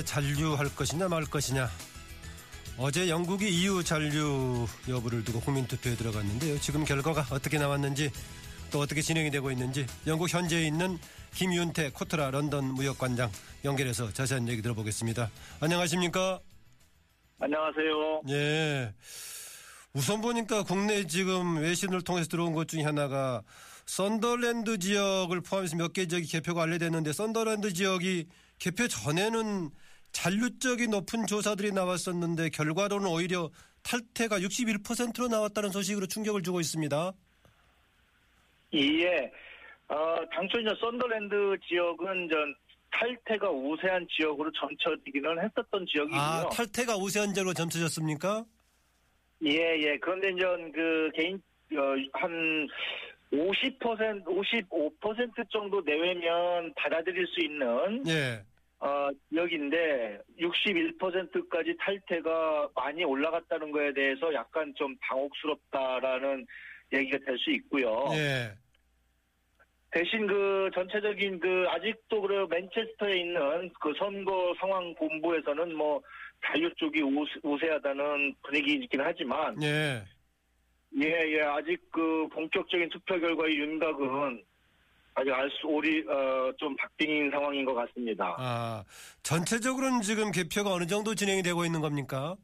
잔류할 0.03 0.75
것이냐 0.75 1.09
말 1.09 1.25
것이냐. 1.25 1.69
어제 2.77 3.09
영국이 3.09 3.49
EU 3.49 3.85
잔류 3.85 4.67
여부를 4.89 5.23
두고 5.25 5.41
국민투표에 5.41 5.95
들어갔는데요. 5.95 6.59
지금 6.61 6.85
결과가 6.85 7.27
어떻게 7.31 7.59
나왔는지 7.59 8.11
또 8.73 8.81
어떻게 8.81 9.01
진행이 9.01 9.31
되고 9.31 9.51
있는지 9.53 9.87
영국 10.07 10.29
현지에 10.33 10.67
있는 10.67 10.99
김윤태 11.35 11.91
코트라 11.91 12.31
런던 12.33 12.65
무역관장 12.75 13.31
연결해서 13.65 14.13
자세한 14.13 14.49
얘기 14.49 14.63
들어보겠습니다. 14.63 15.31
안녕하십니까? 15.61 16.41
안녕하세요. 17.39 18.23
예. 18.31 18.93
우선 19.93 20.21
보니까 20.21 20.65
국내 20.65 21.07
지금 21.07 21.59
외신을 21.59 22.03
통해서 22.03 22.29
들어온 22.29 22.53
것 22.53 22.67
중에 22.67 22.83
하나가 22.83 23.43
썬더랜드 23.87 24.79
지역을 24.79 25.43
포함해서 25.43 25.77
몇 25.77 25.93
개 25.93 26.07
지역이 26.07 26.27
개표가 26.27 26.61
완료됐는데 26.63 27.13
썬더랜드 27.13 27.73
지역이 27.73 28.27
개표 28.59 28.89
전에는 28.89 29.71
잔류적이 30.15 30.89
높은 30.89 31.27
조사들이 31.27 31.73
나왔었는데 31.73 32.49
결과로는 32.51 33.07
오히려 33.07 33.51
탈퇴가 33.83 34.39
61%로 34.39 35.29
나왔다는 35.29 35.71
소식으로 35.71 36.07
충격을 36.07 36.43
주고 36.43 36.61
있습니다. 36.61 37.13
예. 38.75 39.33
어, 39.89 40.17
당초 40.33 40.59
이제 40.61 40.71
썬더랜드 40.81 41.59
지역은 41.69 42.29
전 42.31 42.55
탈퇴가 42.91 43.51
우세한 43.51 44.07
지역으로 44.09 44.51
점쳐지기는 44.53 45.39
했었던 45.43 45.85
지역이고요. 45.87 46.21
아, 46.21 46.49
탈퇴가 46.49 46.97
우세한 46.97 47.35
지역으로 47.35 47.53
점쳐졌습니까? 47.53 48.45
예, 49.45 49.77
예. 49.81 49.99
그런데 49.99 50.31
이제 50.31 50.45
그 50.73 51.11
개인 51.15 51.43
어, 51.73 51.95
한 52.13 52.69
50%, 53.33 54.25
55% 54.25 55.51
정도 55.51 55.83
내외면 55.83 56.73
받아들일 56.75 57.27
수 57.27 57.41
있는 57.41 58.07
예. 58.07 58.45
어, 58.81 59.09
지역인데 59.31 60.19
61%까지 60.41 61.77
탈퇴가 61.79 62.69
많이 62.75 63.05
올라갔다는 63.05 63.71
거에 63.71 63.93
대해서 63.93 64.33
약간 64.35 64.75
좀 64.75 64.95
당혹스럽다라는 65.01 66.47
얘기가 66.93 67.19
될 67.25 67.39
수 67.39 67.51
있고요. 67.51 68.07
예. 68.13 68.53
대신 69.91 70.27
그 70.27 70.69
전체적인 70.75 71.39
그 71.39 71.67
아직도 71.69 72.21
그 72.21 72.47
맨체스터에 72.51 73.17
있는 73.21 73.71
그 73.81 73.93
선거 73.97 74.53
상황 74.59 74.93
본부에서는 74.97 75.75
뭐 75.77 76.03
잔류 76.45 76.75
쪽이 76.75 77.01
우세, 77.01 77.31
우세하다는 77.45 78.35
분위기이긴 78.43 79.01
하지만 79.01 79.63
예. 79.63 80.03
예, 81.01 81.07
예, 81.33 81.41
아직 81.43 81.81
그 81.91 82.29
본격적인 82.33 82.89
투표 82.89 83.19
결과의 83.19 83.57
윤곽은 83.57 84.43
아직 85.15 85.33
알 85.33 85.49
수, 85.51 85.67
오리, 85.69 86.05
어, 86.09 86.53
좀 86.59 86.75
박빙인 86.77 87.31
상황인 87.31 87.65
것 87.65 87.75
같습니다. 87.75 88.35
아, 88.39 88.85
전체적으로는 89.23 90.01
지금 90.03 90.33
개표가 90.33 90.73
어느 90.73 90.87
정도 90.87 91.15
진행이 91.15 91.43
되고 91.43 91.65
있는 91.65 91.81
겁니까? 91.81 92.37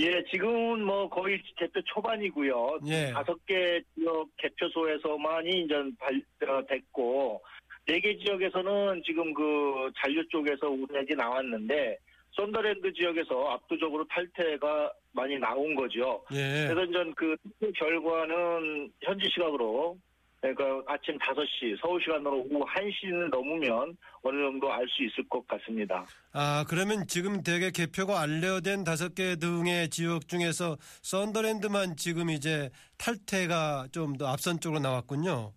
예, 0.00 0.22
지금은 0.30 0.84
뭐 0.84 1.08
거의 1.08 1.40
개표 1.56 1.80
초반이고요. 1.82 2.78
예. 2.86 3.12
다섯 3.12 3.34
개 3.46 3.80
지역 3.94 4.28
개표소에서만이 4.36 5.64
이제 5.64 5.74
발, 5.98 6.48
어, 6.48 6.64
됐고, 6.66 7.42
네 7.86 8.00
개 8.00 8.16
지역에서는 8.18 9.02
지금 9.06 9.32
그 9.32 9.90
잔류 10.02 10.26
쪽에서 10.28 10.68
우세하게 10.68 11.14
나왔는데, 11.14 11.96
썬더랜드 12.32 12.92
지역에서 12.92 13.48
압도적으로 13.50 14.04
탈퇴가 14.08 14.92
많이 15.12 15.36
나온 15.38 15.74
거죠. 15.74 16.22
예. 16.32 16.68
그래서 16.68 16.84
이제 16.84 17.12
그 17.16 17.36
투표 17.42 17.72
결과는 17.72 18.92
현지 19.02 19.28
시각으로 19.30 19.96
그러니까 20.40 20.64
아침 20.86 21.18
5시 21.18 21.80
서울 21.80 22.00
시간으로 22.00 22.46
오후 22.50 22.64
1시는 22.64 23.28
넘으면 23.30 23.96
어느 24.22 24.40
정도 24.40 24.72
알 24.72 24.86
수 24.88 25.02
있을 25.04 25.28
것 25.28 25.44
같습니다. 25.48 26.06
아, 26.32 26.64
그러면 26.68 27.06
지금 27.08 27.42
대개 27.42 27.70
개표가 27.72 28.14
완료된 28.14 28.84
다섯 28.84 29.14
개 29.14 29.34
등의 29.36 29.90
지역 29.90 30.28
중에서 30.28 30.76
썬더랜드만 31.02 31.96
지금 31.96 32.30
이제 32.30 32.70
탈퇴가 32.98 33.88
좀 33.92 34.16
더 34.16 34.26
앞선 34.28 34.60
쪽으로 34.60 34.80
나왔군요. 34.80 35.52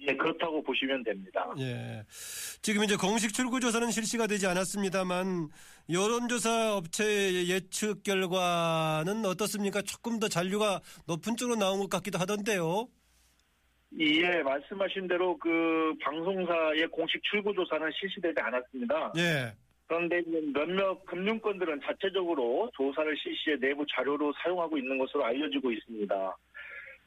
예, 0.00 0.14
그렇다고 0.16 0.62
보시면 0.62 1.02
됩니다. 1.04 1.44
예. 1.58 2.04
지금 2.62 2.84
이제 2.84 2.96
공식 2.96 3.32
출구 3.34 3.58
조사는 3.60 3.90
실시가 3.90 4.26
되지 4.26 4.46
않았습니다만 4.46 5.48
여론조사 5.90 6.76
업체의 6.76 7.48
예측 7.50 8.02
결과는 8.04 9.24
어떻습니까? 9.24 9.82
조금 9.82 10.18
더 10.18 10.28
잔류가 10.28 10.80
높은 11.06 11.36
쪽으로 11.36 11.56
나온 11.56 11.80
것 11.80 11.88
같기도 11.90 12.18
하던데요. 12.18 12.88
예, 13.98 14.42
말씀하신 14.42 15.08
대로 15.08 15.36
그 15.38 15.94
방송사의 16.02 16.88
공식 16.88 17.22
출구 17.24 17.54
조사는 17.54 17.90
실시되지 17.92 18.40
않았습니다. 18.40 19.12
예. 19.16 19.52
그런데 19.86 20.22
몇몇 20.52 21.02
금융권들은 21.06 21.80
자체적으로 21.82 22.70
조사를 22.74 23.16
실시해 23.16 23.56
내부 23.58 23.86
자료로 23.90 24.34
사용하고 24.42 24.76
있는 24.76 24.98
것으로 24.98 25.24
알려지고 25.24 25.72
있습니다. 25.72 26.36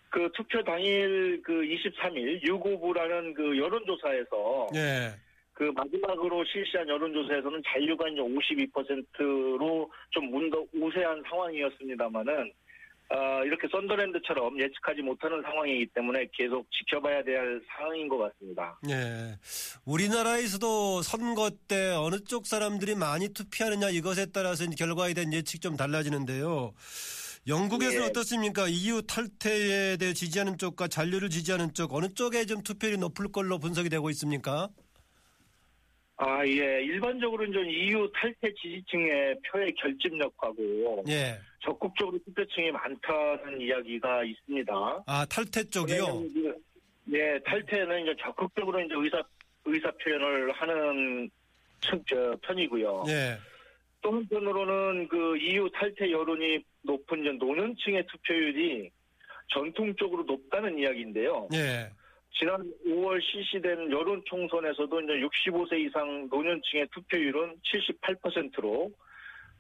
그 0.10 0.30
투표 0.34 0.64
당일 0.64 1.42
그 1.44 1.54
23일 1.54 2.42
유고부라는 2.44 3.34
그 3.36 3.58
여론조사에서 3.58 4.68
예. 4.76 5.12
그 5.54 5.72
마지막으로 5.76 6.44
실시한 6.46 6.90
여론조사에서는 6.90 7.62
잔류가 7.68 8.10
이제 8.10 8.20
52%로 8.20 9.92
좀 10.10 10.32
문더 10.32 10.66
우세한 10.74 11.24
상황이었습니다만은 11.30 12.52
어, 13.14 13.44
이렇게 13.44 13.68
썬더랜드처럼 13.70 14.58
예측하지 14.58 15.02
못하는 15.02 15.42
상황이기 15.42 15.88
때문에 15.94 16.28
계속 16.34 16.66
지켜봐야 16.72 17.24
될 17.24 17.62
상황인 17.68 18.08
것 18.08 18.18
같습니다. 18.18 18.80
예. 18.90 19.38
우리나라에서도 19.86 21.02
선거 21.02 21.52
때 21.68 21.92
어느 21.92 22.22
쪽 22.24 22.48
사람들이 22.48 22.96
많이 22.96 23.30
투표하느냐 23.30 23.90
이것에 23.90 24.28
따라서 24.34 24.66
결과에 24.78 25.14
대한 25.14 25.34
예측이 25.34 25.60
좀 25.60 25.76
달라지는데요. 25.76 26.74
영국에서는 27.48 28.04
예. 28.04 28.10
어떻습니까? 28.10 28.68
EU 28.70 29.02
탈퇴에 29.02 29.98
대해 29.98 30.14
지지하는 30.14 30.58
쪽과 30.58 30.88
잔류를 30.88 31.30
지지하는 31.30 31.74
쪽 31.74 31.94
어느 31.94 32.08
쪽에 32.14 32.46
좀 32.46 32.62
투표율이 32.62 32.98
높을 32.98 33.32
걸로 33.32 33.60
분석이 33.60 33.90
되고 33.90 34.10
있습니까? 34.12 34.70
아, 36.24 36.46
예. 36.46 36.84
일반적으로 36.84 37.44
이제 37.46 37.60
EU 37.60 38.08
탈퇴 38.14 38.54
지지층의 38.54 39.40
표의 39.48 39.74
결집력하고 39.74 41.04
예. 41.10 41.40
적극적으로 41.64 42.20
투표층이 42.24 42.72
많다는 42.72 43.60
이야기가 43.60 44.24
있습니다. 44.24 45.04
아, 45.08 45.26
탈퇴 45.26 45.64
쪽이요? 45.64 46.24
예, 47.12 47.40
탈퇴는 47.44 48.04
이제 48.04 48.16
적극적으로 48.22 48.80
이제 48.82 48.94
의사 48.96 49.24
의사 49.66 49.92
표현을 50.04 50.52
하는 50.52 51.30
층, 51.82 52.04
저, 52.08 52.38
편이고요. 52.44 53.06
예. 53.08 53.38
또 54.04 54.12
한편으로는 54.12 55.08
그 55.08 55.36
EU 55.38 55.72
탈퇴 55.72 56.12
여론이 56.12 56.64
높은 56.84 57.22
이제 57.22 57.32
노년층의 57.32 58.06
투표율이 58.06 58.92
전통적으로 59.52 60.22
높다는 60.24 60.78
이야기인데요. 60.78 61.48
예. 61.56 61.90
지난 62.34 62.74
5월 62.86 63.22
실시된 63.22 63.92
여론 63.92 64.22
총선에서도 64.26 65.02
이제 65.02 65.14
65세 65.14 65.80
이상 65.80 66.28
노년층의 66.30 66.88
투표율은 66.92 67.58
78%로 67.64 68.92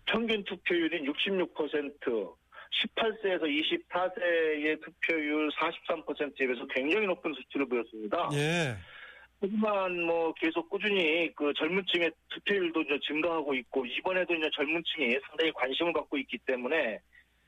평균 0.05 0.43
투표율인 0.43 1.05
66%, 1.05 2.35
18세에서 2.71 3.43
24세의 3.43 4.81
투표율 4.81 5.49
43%에 5.49 6.45
비해서 6.45 6.65
굉장히 6.67 7.05
높은 7.07 7.33
수치를 7.33 7.67
보였습니다. 7.67 8.29
예. 8.33 8.75
하지만 9.41 10.03
뭐 10.03 10.33
계속 10.33 10.69
꾸준히 10.69 11.31
그 11.35 11.51
젊은 11.53 11.83
층의 11.87 12.11
투표율도 12.29 12.81
이제 12.81 12.99
증가하고 13.07 13.53
있고 13.55 13.85
이번에도 13.85 14.35
이제 14.35 14.49
젊은 14.53 14.81
층이 14.85 15.17
상당히 15.27 15.51
관심을 15.51 15.93
갖고 15.93 16.17
있기 16.17 16.37
때문에 16.45 16.99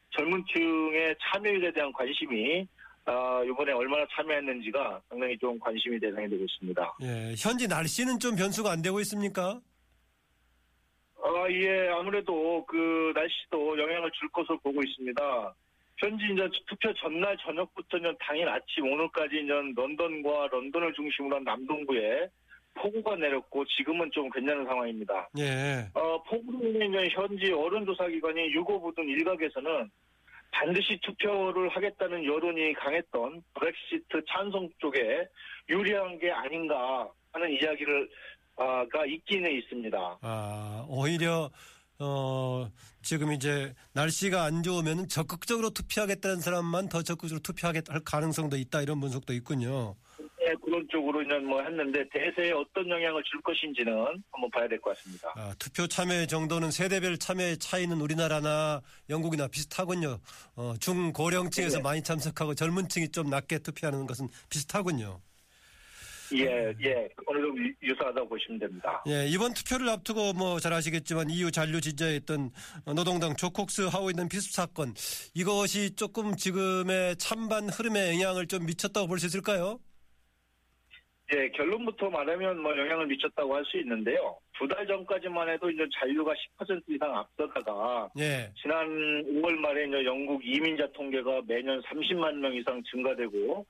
젊은 0.10 0.44
층의 0.54 1.16
참여율에 1.22 1.72
대한 1.72 1.92
관심이 1.94 2.68
아, 3.06 3.44
이번에 3.44 3.74
얼마나 3.74 4.06
참여했는지가 4.12 5.02
상당히 5.10 5.38
좀 5.38 5.60
관심이 5.60 6.00
대상이 6.00 6.30
되고 6.30 6.44
있습니다. 6.44 6.98
예. 7.02 7.36
현지 7.38 7.68
날씨는 7.68 8.20
좀 8.20 8.36
변수가 8.36 8.72
안 8.72 8.82
되고 8.82 9.00
있습니까? 9.02 9.60
아, 11.22 11.50
예, 11.50 11.90
아무래도 11.90 12.66
그 12.66 13.12
날씨도 13.14 13.78
영향을 13.80 14.10
줄 14.12 14.30
것으로 14.30 14.58
보고 14.60 14.82
있습니다. 14.82 15.56
현지 15.98 16.24
이제 16.34 16.50
투표 16.68 16.94
전날 16.96 17.38
저녁부터 17.38 17.98
는 17.98 18.16
당일 18.20 18.48
아침 18.50 18.86
오늘까지 18.92 19.42
이제 19.44 19.54
런던과 19.76 20.48
런던을 20.52 20.94
중심으로 20.94 21.36
한 21.38 21.44
남동부에 21.44 22.30
폭우가 22.76 23.16
내렸고 23.18 23.64
지금은 23.66 24.10
좀 24.12 24.30
괜찮은 24.30 24.66
상황입니다. 24.66 25.30
예. 25.38 25.88
어, 25.94 26.22
폭우로 26.24 26.84
인해 26.84 27.08
현지 27.10 27.52
여론조사 27.52 28.08
기관인 28.08 28.52
유고부 28.52 28.94
등 28.96 29.08
일각에서는 29.08 29.90
반드시 30.54 31.00
투표를 31.02 31.70
하겠다는 31.70 32.24
여론이 32.24 32.74
강했던 32.76 33.44
브렉시트 33.54 34.24
찬성 34.30 34.70
쪽에 34.80 35.28
유리한 35.68 36.20
게 36.20 36.32
아닌가 36.32 37.10
하는 37.32 37.52
이야기를 37.52 38.10
아, 38.56 38.86
가 38.88 39.06
있기는 39.06 39.52
있습니다. 39.52 40.20
아, 40.22 40.86
오히려 40.88 41.50
어, 42.00 42.70
지금 43.02 43.32
이제 43.32 43.74
날씨가 43.94 44.44
안 44.44 44.62
좋으면 44.62 45.08
적극적으로 45.08 45.72
투표하겠다는 45.72 46.40
사람만 46.40 46.90
더 46.90 47.02
적극적으로 47.02 47.42
투표하겠다 47.42 47.94
할 47.94 48.02
가능성도 48.04 48.58
있다 48.58 48.82
이런 48.82 49.00
분석도 49.00 49.34
있군요. 49.34 49.96
네, 50.54 50.60
그런 50.64 50.88
쪽으로 50.92 51.22
이제 51.22 51.34
뭐 51.40 51.62
했는데 51.62 52.04
대세에 52.10 52.52
어떤 52.52 52.88
영향을 52.90 53.24
줄 53.24 53.42
것인지는 53.42 53.92
한번 54.32 54.50
봐야 54.52 54.68
될 54.68 54.80
것 54.82 54.96
같습니다. 54.96 55.32
아, 55.36 55.54
투표 55.58 55.88
참여 55.88 56.26
정도는 56.28 56.70
세대별 56.72 57.18
참여의 57.18 57.58
차이는 57.58 58.00
우리나라나 58.00 58.82
영국이나 59.10 59.48
비슷하군요. 59.48 60.20
어, 60.56 60.74
중고령층에서 60.80 61.78
네. 61.78 61.84
많이 61.84 62.04
참석하고 62.04 62.56
젊은 62.56 62.88
층이 62.90 63.10
좀 63.10 63.30
낮게 63.30 63.60
투표하는 63.60 64.06
것은 64.06 64.28
비슷하군요. 64.50 65.20
예, 66.36 66.46
예, 66.84 67.08
어느 67.28 67.40
정도 67.42 67.58
유- 67.62 67.74
유사하다고 67.84 68.28
보시면 68.28 68.60
됩니다. 68.60 69.04
예, 69.08 69.28
이번 69.28 69.54
투표를 69.54 69.88
앞두고 69.90 70.34
뭐 70.34 70.60
잘 70.60 70.74
아시겠지만 70.74 71.30
EU 71.30 71.52
잔류 71.52 71.80
지지자였던 71.80 72.50
노동당 72.96 73.36
조콕스 73.36 73.82
하고 73.84 74.10
있는 74.10 74.28
비습 74.30 74.52
사건 74.52 74.96
이것이 75.36 75.96
조금 75.96 76.36
지금의 76.36 77.18
찬반 77.18 77.70
흐름에 77.70 78.14
영향을 78.14 78.48
좀 78.48 78.66
미쳤다고 78.66 79.08
볼 79.08 79.20
수 79.20 79.28
있을까요? 79.28 79.80
예, 81.34 81.50
결론부터 81.50 82.10
말하면 82.10 82.60
뭐 82.62 82.78
영향을 82.78 83.08
미쳤다고 83.08 83.56
할 83.56 83.64
수 83.66 83.78
있는데요. 83.78 84.38
두 84.58 84.68
달 84.68 84.86
전까지만 84.86 85.50
해도 85.50 85.70
이제 85.70 85.84
잔류가 86.00 86.34
10% 86.60 86.84
이상 86.90 87.16
앞서다가 87.18 88.10
예, 88.20 88.52
지난 88.62 88.88
5월 89.26 89.56
말에 89.58 89.86
이제 89.88 90.06
영국 90.06 90.46
이민자 90.46 90.88
통계가 90.94 91.42
매년 91.48 91.82
30만 91.82 92.36
명 92.36 92.54
이상 92.54 92.82
증가되고 92.92 93.66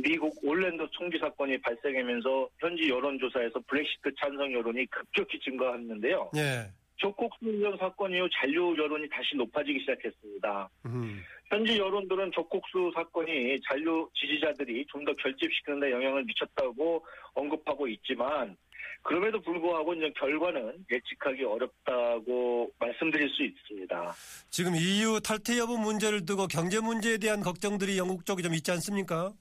미국 0.00 0.32
올랜도 0.44 0.88
총기 0.92 1.18
사건이 1.18 1.60
발생하면서 1.60 2.48
현지 2.60 2.88
여론조사에서 2.88 3.60
브렉시트 3.66 4.10
찬성 4.20 4.52
여론이 4.52 4.86
급격히 4.86 5.40
증가했는데요. 5.40 6.30
예, 6.36 6.70
조콕스 6.96 7.38
운전 7.44 7.76
사건 7.78 8.12
이후 8.14 8.28
잔류 8.32 8.76
여론이 8.78 9.08
다시 9.08 9.34
높아지기 9.36 9.80
시작했습니다. 9.80 10.68
음, 10.86 11.20
현지 11.50 11.78
여론들은 11.78 12.30
조콕수 12.32 12.90
사건이 12.94 13.60
잔류 13.68 14.08
지지자들이 14.14 14.84
좀 14.88 15.04
더 15.04 15.14
결집시키는 15.14 15.80
데 15.80 15.90
영향을 15.92 16.24
미쳤다고 16.24 17.04
언급하고 17.34 17.88
있지만 17.88 18.56
그럼에도 19.02 19.40
불구하고 19.40 19.94
이제 19.94 20.12
결과는 20.18 20.84
예측하기 20.90 21.44
어렵다고 21.44 22.70
말씀드릴 22.78 23.30
수 23.30 23.44
있습니다. 23.44 24.12
지금 24.50 24.74
EU 24.74 25.20
탈퇴 25.20 25.56
여부 25.56 25.78
문제를 25.78 26.26
두고 26.26 26.46
경제 26.48 26.80
문제에 26.80 27.16
대한 27.16 27.40
걱정들이 27.40 27.96
영국 27.96 28.26
쪽에 28.26 28.42
좀 28.42 28.52
있지 28.54 28.70
않습니까? 28.72 29.32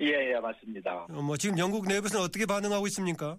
예, 0.00 0.32
예, 0.32 0.40
맞습니다. 0.40 1.06
어, 1.08 1.22
뭐 1.22 1.36
지금 1.36 1.58
영국 1.58 1.86
내부에서는 1.86 2.24
어떻게 2.24 2.44
반응하고 2.46 2.86
있습니까? 2.88 3.38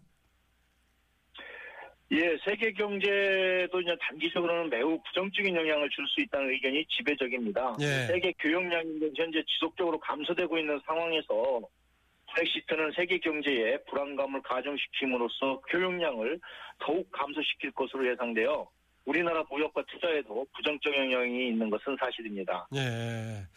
예, 2.12 2.38
세계 2.46 2.72
경제도 2.72 3.82
이제 3.82 3.96
단기적으로는 4.00 4.70
매우 4.70 4.98
부정적인 5.04 5.54
영향을 5.56 5.90
줄 5.90 6.08
수 6.08 6.22
있다는 6.22 6.50
의견이 6.52 6.86
지배적입니다. 6.86 7.76
예. 7.82 8.08
세계 8.08 8.32
교역량이 8.40 9.12
현재 9.16 9.44
지속적으로 9.46 10.00
감소되고 10.00 10.58
있는 10.58 10.80
상황에서 10.86 11.60
브렉시트는 12.34 12.92
세계 12.96 13.18
경제에 13.20 13.78
불안감을 13.90 14.42
가중시킴으로써 14.44 15.62
교역량을 15.70 16.40
더욱 16.80 17.12
감소시킬 17.12 17.72
것으로 17.72 18.10
예상되어 18.10 18.70
우리나라 19.08 19.42
무역과 19.50 19.84
투자에도 19.88 20.46
부정적 20.54 20.94
영향이 20.94 21.48
있는 21.48 21.70
것은 21.70 21.96
사실입니다. 21.98 22.68
예. 22.76 23.48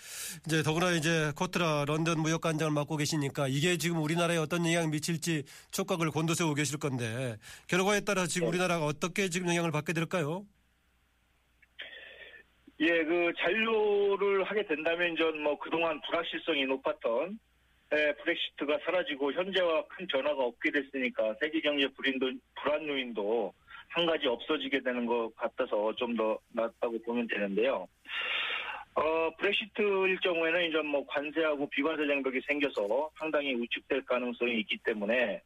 이제 0.47 0.63
더구나 0.63 0.93
이제 0.93 1.33
코트라 1.37 1.87
런던 1.89 2.21
무역관장을 2.21 2.73
맡고 2.73 2.97
계시니까 2.97 3.49
이게 3.49 3.77
지금 3.77 4.01
우리나라에 4.01 4.37
어떤 4.37 4.65
영향을 4.65 4.91
미칠지 4.91 5.43
촉각을 5.73 6.13
곤두세우고 6.13 6.55
계실 6.55 6.79
건데 6.79 7.37
결과에 7.67 8.01
따라 8.03 8.27
지금 8.29 8.47
네. 8.47 8.51
우리나라가 8.51 8.85
어떻게 8.87 9.29
지금 9.29 9.49
영향을 9.49 9.73
받게 9.73 9.93
될까요? 9.93 10.47
예, 12.79 13.05
그 13.05 13.33
잔류를 13.39 14.45
하게 14.45 14.65
된다면 14.67 15.17
전 15.17 15.37
뭐 15.43 15.59
그동안 15.59 16.01
불확실성이 16.03 16.65
높았던 16.67 17.39
예, 17.93 18.15
브렉시트가 18.23 18.79
사라지고 18.85 19.33
현재와 19.33 19.85
큰 19.89 20.07
변화가 20.07 20.45
없게 20.45 20.71
됐으니까 20.71 21.35
세계 21.41 21.61
경제 21.61 21.89
불인도 21.89 22.31
불안 22.63 22.87
요인도 22.87 23.53
한 23.91 24.07
가지 24.07 24.27
없어지게 24.27 24.81
되는 24.81 25.05
것 25.07 25.35
같아서 25.37 25.93
좀 25.97 26.17
더 26.17 26.39
낫다고 26.53 27.01
보면 27.03 27.27
되는데요. 27.29 27.87
어, 28.95 29.31
브렉시트일 29.39 30.19
경우에는 30.21 30.69
이제 30.69 30.83
뭐 30.83 31.07
관세하고 31.07 31.69
비관세 31.71 32.07
장벽이 32.07 32.41
생겨서 32.47 33.11
상당히 33.19 33.55
우측될 33.55 34.05
가능성이 34.05 34.61
있기 34.61 34.79
때문에 34.85 35.41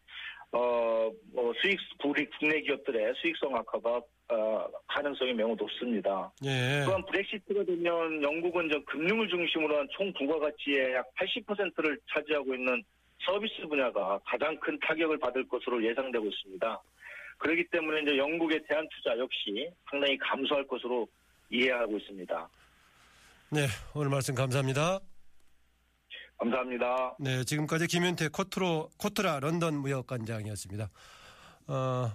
어, 0.53 1.11
뭐 1.33 1.53
수익 1.61 1.79
우리 2.05 2.27
국내 2.39 2.61
기업들의 2.63 3.15
수익성 3.17 3.55
악화가 3.57 4.01
어, 4.29 4.67
가능성이 4.89 5.35
매우 5.35 5.55
높습니다. 5.55 6.33
예. 6.45 6.83
또한 6.87 7.05
브렉시트가 7.07 7.65
되면 7.65 8.23
영국은 8.23 8.71
저 8.73 8.81
금융을 8.85 9.29
중심으로 9.29 9.77
한 9.79 9.89
총 9.93 10.13
부가가치의 10.15 10.95
약 10.95 11.07
80%를 11.17 11.99
차지하고 12.13 12.55
있는 12.55 12.83
서비스 13.27 13.67
분야가 13.69 14.21
가장 14.25 14.59
큰 14.61 14.79
타격을 14.81 15.19
받을 15.19 15.47
것으로 15.49 15.85
예상되고 15.85 16.27
있습니다. 16.27 16.83
그렇기 17.45 17.69
때문에 17.71 18.01
이제 18.01 18.17
영국의 18.17 18.65
대한 18.67 18.89
투자 18.89 19.19
역시 19.19 19.71
상당히 19.91 20.17
감소할 20.17 20.67
것으로 20.67 21.07
이해하고 21.51 21.99
있습니다. 21.99 22.49
네, 23.51 23.67
오늘 23.95 24.09
말씀 24.09 24.35
감사합니다. 24.35 24.99
감사합니다. 26.39 27.17
네, 27.21 27.45
지금까지 27.45 27.87
김윤태 27.87 28.29
코트로 28.29 28.89
코트라 28.97 29.41
런던 29.41 29.77
무역관장이었습니다. 29.77 30.89
어, 31.67 32.13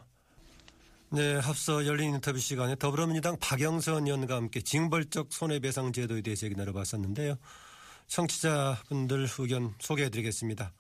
네, 1.12 1.36
앞서 1.36 1.86
열린 1.86 2.16
인터뷰 2.16 2.40
시간에 2.40 2.76
더불어민주당 2.76 3.38
박영선 3.40 4.08
의원과 4.08 4.36
함께 4.36 4.62
징벌적 4.62 5.32
손해배상 5.32 5.94
제도에 5.94 6.22
대해서 6.22 6.48
얘기 6.48 6.56
나눠봤었는데요. 6.56 7.36
청취자분들 8.08 9.28
의견 9.38 9.76
소개해드리겠습니다. 9.80 10.74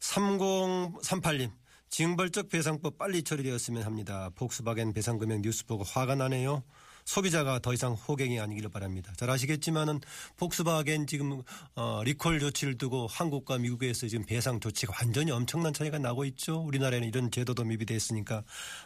3038님, 0.00 1.52
징벌적 1.94 2.48
배상법 2.48 2.98
빨리 2.98 3.22
처리되었으면 3.22 3.84
합니다. 3.84 4.28
복스바겐 4.34 4.94
배상 4.94 5.16
금액 5.16 5.42
뉴스 5.42 5.64
보고 5.64 5.84
화가 5.84 6.16
나네요. 6.16 6.64
소비자가 7.04 7.60
더 7.60 7.72
이상 7.72 7.92
호갱이 7.92 8.40
아니기를 8.40 8.68
바랍니다. 8.68 9.12
잘 9.16 9.30
아시겠지만은 9.30 10.00
복스바겐 10.36 11.06
지금 11.06 11.40
어, 11.76 12.02
리콜 12.02 12.40
조치를 12.40 12.78
두고 12.78 13.06
한국과 13.06 13.58
미국에서 13.58 14.08
지금 14.08 14.26
배상 14.26 14.58
조치가 14.58 14.92
완전히 15.00 15.30
엄청난 15.30 15.72
차이가 15.72 16.00
나고 16.00 16.24
있죠. 16.24 16.62
우리나라에는 16.62 17.06
이런 17.06 17.30
제도도 17.30 17.62
미비돼 17.62 17.94
있으니까 17.94 18.42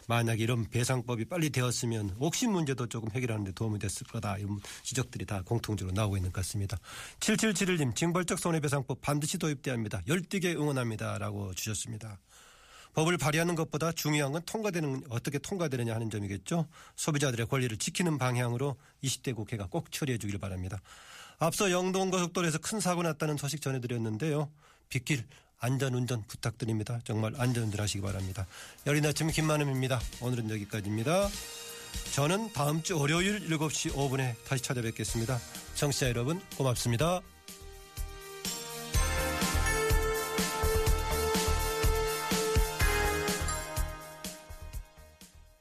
만약 0.07 0.39
이런 0.39 0.69
배상법이 0.69 1.25
빨리 1.25 1.49
되었으면 1.49 2.15
옥신 2.19 2.51
문제도 2.51 2.85
조금 2.85 3.09
해결하는 3.09 3.43
데 3.43 3.51
도움이 3.53 3.79
됐을 3.79 4.05
거다. 4.05 4.37
이런 4.37 4.59
지적들이 4.83 5.25
다 5.25 5.41
공통적으로 5.43 5.95
나오고 5.95 6.17
있는 6.17 6.31
것 6.31 6.41
같습니다. 6.43 6.77
7771님 7.21 7.95
징벌적 7.95 8.37
손해배상법 8.37 9.01
반드시 9.01 9.39
도입돼야 9.39 9.73
합니다. 9.73 9.99
열띠게 10.07 10.53
응원합니다라고 10.53 11.55
주셨습니다. 11.55 12.19
법을 12.93 13.17
발의하는 13.17 13.55
것보다 13.55 13.91
중요한 13.91 14.31
건 14.31 14.41
통과되는 14.45 15.03
어떻게 15.09 15.37
통과되느냐 15.37 15.93
하는 15.93 16.09
점이겠죠. 16.09 16.67
소비자들의 16.95 17.47
권리를 17.47 17.75
지키는 17.77 18.17
방향으로 18.17 18.75
20대 19.03 19.35
국회가 19.35 19.67
꼭 19.67 19.91
처리해 19.91 20.17
주길 20.17 20.37
바랍니다. 20.39 20.81
앞서 21.37 21.71
영동고속도로에서 21.71 22.57
큰 22.57 22.79
사고 22.79 23.03
났다는 23.03 23.37
소식 23.37 23.61
전해드렸는데요. 23.61 24.49
빗길 24.89 25.23
안전운전 25.59 26.23
부탁드립니다. 26.27 26.99
정말 27.03 27.33
안전운전 27.37 27.79
하시기 27.79 28.01
바랍니다. 28.01 28.47
열린 28.87 29.05
아침 29.05 29.27
김만음입니다. 29.29 29.99
오늘은 30.21 30.49
여기까지입니다. 30.49 31.29
저는 32.13 32.53
다음 32.53 32.81
주 32.81 32.97
월요일 32.97 33.47
7시 33.49 33.93
5분에 33.93 34.35
다시 34.45 34.63
찾아뵙겠습니다. 34.63 35.39
청취자 35.75 36.09
여러분 36.09 36.41
고맙습니다. 36.57 37.21